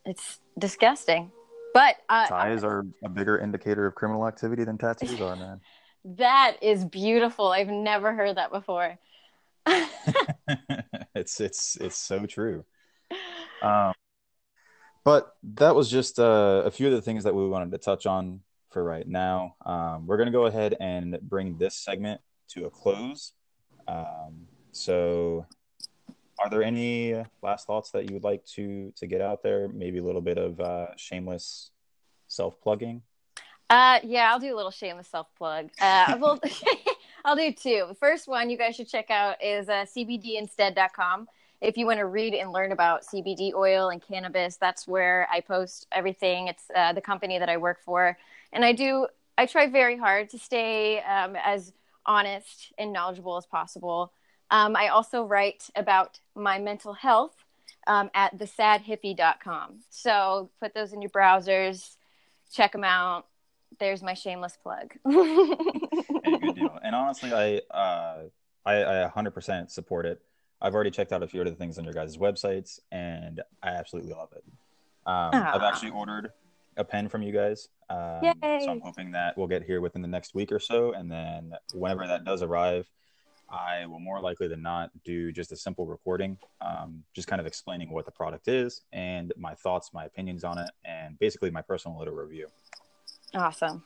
It's 0.04 0.40
disgusting. 0.59 1.30
But 1.72 1.96
uh, 2.09 2.26
ties 2.26 2.64
are 2.64 2.85
a 3.04 3.09
bigger 3.09 3.38
indicator 3.38 3.87
of 3.87 3.94
criminal 3.94 4.26
activity 4.26 4.64
than 4.64 4.76
tattoos 4.76 5.20
are 5.20 5.37
man 5.37 5.61
that 6.16 6.56
is 6.62 6.85
beautiful. 6.85 7.48
I've 7.48 7.68
never 7.68 8.14
heard 8.14 8.37
that 8.38 8.50
before. 8.50 8.98
it's 11.14 11.40
it's 11.40 11.76
it's 11.76 11.96
so 11.96 12.24
true 12.26 12.64
um 13.62 13.92
but 15.04 15.37
that 15.42 15.74
was 15.74 15.90
just 15.90 16.18
uh, 16.18 16.62
a 16.64 16.70
few 16.70 16.87
of 16.87 16.92
the 16.92 17.00
things 17.02 17.24
that 17.24 17.35
we 17.35 17.46
wanted 17.48 17.70
to 17.70 17.78
touch 17.78 18.06
on 18.06 18.40
for 18.70 18.83
right 18.85 19.09
now 19.09 19.54
um, 19.66 20.06
we're 20.06 20.16
going 20.16 20.26
to 20.26 20.33
go 20.33 20.46
ahead 20.46 20.76
and 20.80 21.18
bring 21.22 21.56
this 21.59 21.74
segment 21.74 22.20
to 22.48 22.66
a 22.66 22.70
close 22.70 23.33
um, 23.88 24.46
so 24.72 25.46
are 26.38 26.48
there 26.48 26.62
any 26.62 27.22
last 27.42 27.66
thoughts 27.66 27.90
that 27.90 28.09
you 28.09 28.14
would 28.14 28.24
like 28.24 28.44
to 28.44 28.92
to 28.96 29.06
get 29.06 29.20
out 29.20 29.42
there 29.42 29.68
maybe 29.68 29.98
a 29.98 30.02
little 30.02 30.20
bit 30.20 30.38
of 30.38 30.61
uh, 30.61 30.87
shameless 30.96 31.70
self-plugging 32.28 33.02
Uh, 33.68 34.00
yeah, 34.02 34.33
I'll 34.33 34.40
do 34.40 34.52
a 34.52 34.56
little 34.56 34.72
shameless 34.72 35.06
self 35.06 35.28
plug. 35.37 35.70
Uh, 35.80 36.16
well, 36.20 36.40
I'll 37.24 37.37
do 37.37 37.52
two. 37.52 37.85
The 37.88 37.94
first 37.94 38.26
one 38.26 38.50
you 38.50 38.59
guys 38.59 38.74
should 38.74 38.88
check 38.88 39.11
out 39.11 39.42
is 39.42 39.68
uh, 39.68 39.85
CBDinstead.com. 39.96 41.28
If 41.61 41.76
you 41.76 41.87
want 41.87 41.98
to 41.98 42.06
read 42.06 42.35
and 42.35 42.52
learn 42.52 42.72
about 42.72 43.04
CBD 43.04 43.52
oil 43.54 43.90
and 43.90 44.00
cannabis, 44.02 44.56
that's 44.56 44.88
where 44.88 45.28
I 45.30 45.40
post 45.40 45.87
everything. 45.92 46.48
It's 46.48 46.64
uh, 46.74 46.94
the 46.94 47.02
company 47.02 47.38
that 47.38 47.50
I 47.50 47.59
work 47.59 47.80
for, 47.85 48.16
and 48.53 48.65
I 48.65 48.73
do. 48.73 49.07
I 49.39 49.47
try 49.47 49.69
very 49.69 49.97
hard 49.97 50.31
to 50.31 50.39
stay 50.39 51.01
um, 51.01 51.35
as 51.37 51.73
honest 52.05 52.73
and 52.79 52.93
knowledgeable 52.93 53.37
as 53.37 53.47
possible. 53.47 54.13
Um, 54.51 54.77
I 54.77 54.89
also 54.89 55.25
write 55.25 55.71
about 55.77 56.19
my 56.35 56.59
mental 56.59 56.93
health 56.93 57.45
um, 57.87 58.11
at 58.15 58.37
thesadhippie.com. 58.37 59.81
So 59.89 60.51
put 60.61 60.75
those 60.75 60.93
in 60.93 61.01
your 61.01 61.11
browsers, 61.11 61.97
check 62.53 62.73
them 62.73 62.85
out 62.85 63.27
there's 63.79 64.03
my 64.03 64.15
shameless 64.15 64.57
plug. 64.63 64.95
hey, 65.05 66.39
good 66.39 66.55
deal. 66.55 66.79
And 66.83 66.95
honestly, 66.95 67.33
I, 67.33 67.75
uh, 67.75 68.25
I, 68.67 69.05
I 69.05 69.11
100% 69.15 69.71
support 69.71 70.07
it. 70.07 70.21
I've 70.61 70.75
already 70.75 70.91
checked 70.91 71.13
out 71.13 71.23
a 71.23 71.27
few 71.27 71.41
of 71.41 71.47
the 71.47 71.55
things 71.55 71.79
on 71.79 71.85
your 71.85 71.95
guys' 71.95 72.19
websites, 72.19 72.81
and 72.93 73.41
I 73.63 73.71
absolutely 73.71 74.13
love 74.13 74.29
it. 74.37 74.45
Um, 75.07 75.31
I've 75.33 75.63
actually 75.63 75.93
ordered 75.93 76.33
a 76.81 76.85
pen 76.85 77.09
from 77.09 77.23
you 77.23 77.33
guys, 77.33 77.69
um, 77.90 78.21
so 78.43 78.71
I'm 78.71 78.81
hoping 78.81 79.12
that 79.12 79.37
we'll 79.37 79.47
get 79.47 79.62
here 79.62 79.81
within 79.81 80.03
the 80.03 80.09
next 80.09 80.35
week 80.35 80.51
or 80.51 80.59
so, 80.59 80.93
and 80.93 81.11
then 81.11 81.53
whenever 81.75 82.07
that 82.07 82.25
does 82.25 82.43
arrive, 82.43 82.88
I 83.51 83.87
will 83.87 84.01
more 84.01 84.21
likely 84.21 84.49
than 84.49 84.62
not 84.62 84.90
do 85.05 85.33
just 85.33 85.53
a 85.53 85.57
simple 85.57 85.87
recording, 85.87 86.38
um, 86.61 87.03
just 87.14 87.29
kind 87.29 87.40
of 87.40 87.47
explaining 87.47 87.90
what 87.90 88.05
the 88.05 88.12
product 88.12 88.49
is 88.49 88.83
and 88.93 89.33
my 89.37 89.55
thoughts, 89.55 89.90
my 89.93 90.05
opinions 90.05 90.45
on 90.45 90.59
it, 90.59 90.71
and 90.85 91.19
basically 91.19 91.51
my 91.51 91.62
personal 91.62 91.99
little 91.99 92.14
review. 92.14 92.47
Awesome. 93.35 93.83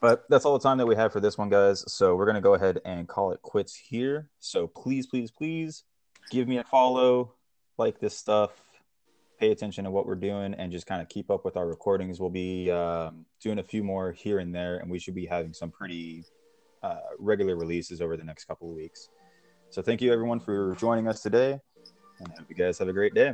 But 0.00 0.24
that's 0.28 0.44
all 0.44 0.58
the 0.58 0.62
time 0.62 0.78
that 0.78 0.86
we 0.86 0.96
have 0.96 1.12
for 1.12 1.20
this 1.20 1.38
one, 1.38 1.50
guys. 1.50 1.84
So 1.92 2.16
we're 2.16 2.24
going 2.24 2.34
to 2.34 2.40
go 2.40 2.54
ahead 2.54 2.80
and 2.84 3.06
call 3.06 3.32
it 3.32 3.42
quits 3.42 3.76
here. 3.76 4.30
So 4.40 4.66
please, 4.66 5.06
please, 5.06 5.30
please 5.30 5.84
give 6.30 6.48
me 6.48 6.58
a 6.58 6.64
follow, 6.64 7.34
like 7.78 8.00
this 8.00 8.16
stuff, 8.16 8.50
pay 9.40 9.50
attention 9.50 9.84
to 9.84 9.90
what 9.90 10.06
we're 10.06 10.14
doing, 10.14 10.54
and 10.54 10.70
just 10.70 10.86
kind 10.86 11.00
of 11.02 11.08
keep 11.08 11.30
up 11.30 11.44
with 11.44 11.56
our 11.56 11.66
recordings. 11.66 12.20
We'll 12.20 12.30
be 12.30 12.70
um, 12.70 13.24
doing 13.42 13.58
a 13.58 13.64
few 13.64 13.82
more 13.82 14.12
here 14.12 14.38
and 14.38 14.54
there, 14.54 14.76
and 14.76 14.90
we 14.90 14.98
should 14.98 15.14
be 15.14 15.26
having 15.26 15.54
some 15.54 15.70
pretty 15.70 16.24
uh, 16.82 17.00
regular 17.18 17.56
releases 17.56 18.00
over 18.00 18.16
the 18.16 18.24
next 18.24 18.44
couple 18.44 18.68
of 18.68 18.76
weeks. 18.76 19.08
So 19.70 19.82
thank 19.82 20.02
you, 20.02 20.12
everyone, 20.12 20.40
for 20.40 20.76
joining 20.76 21.08
us 21.08 21.22
today, 21.22 21.52
and 22.20 22.28
I 22.28 22.38
hope 22.38 22.50
you 22.50 22.56
guys 22.56 22.78
have 22.78 22.88
a 22.88 22.92
great 22.92 23.14
day. 23.14 23.32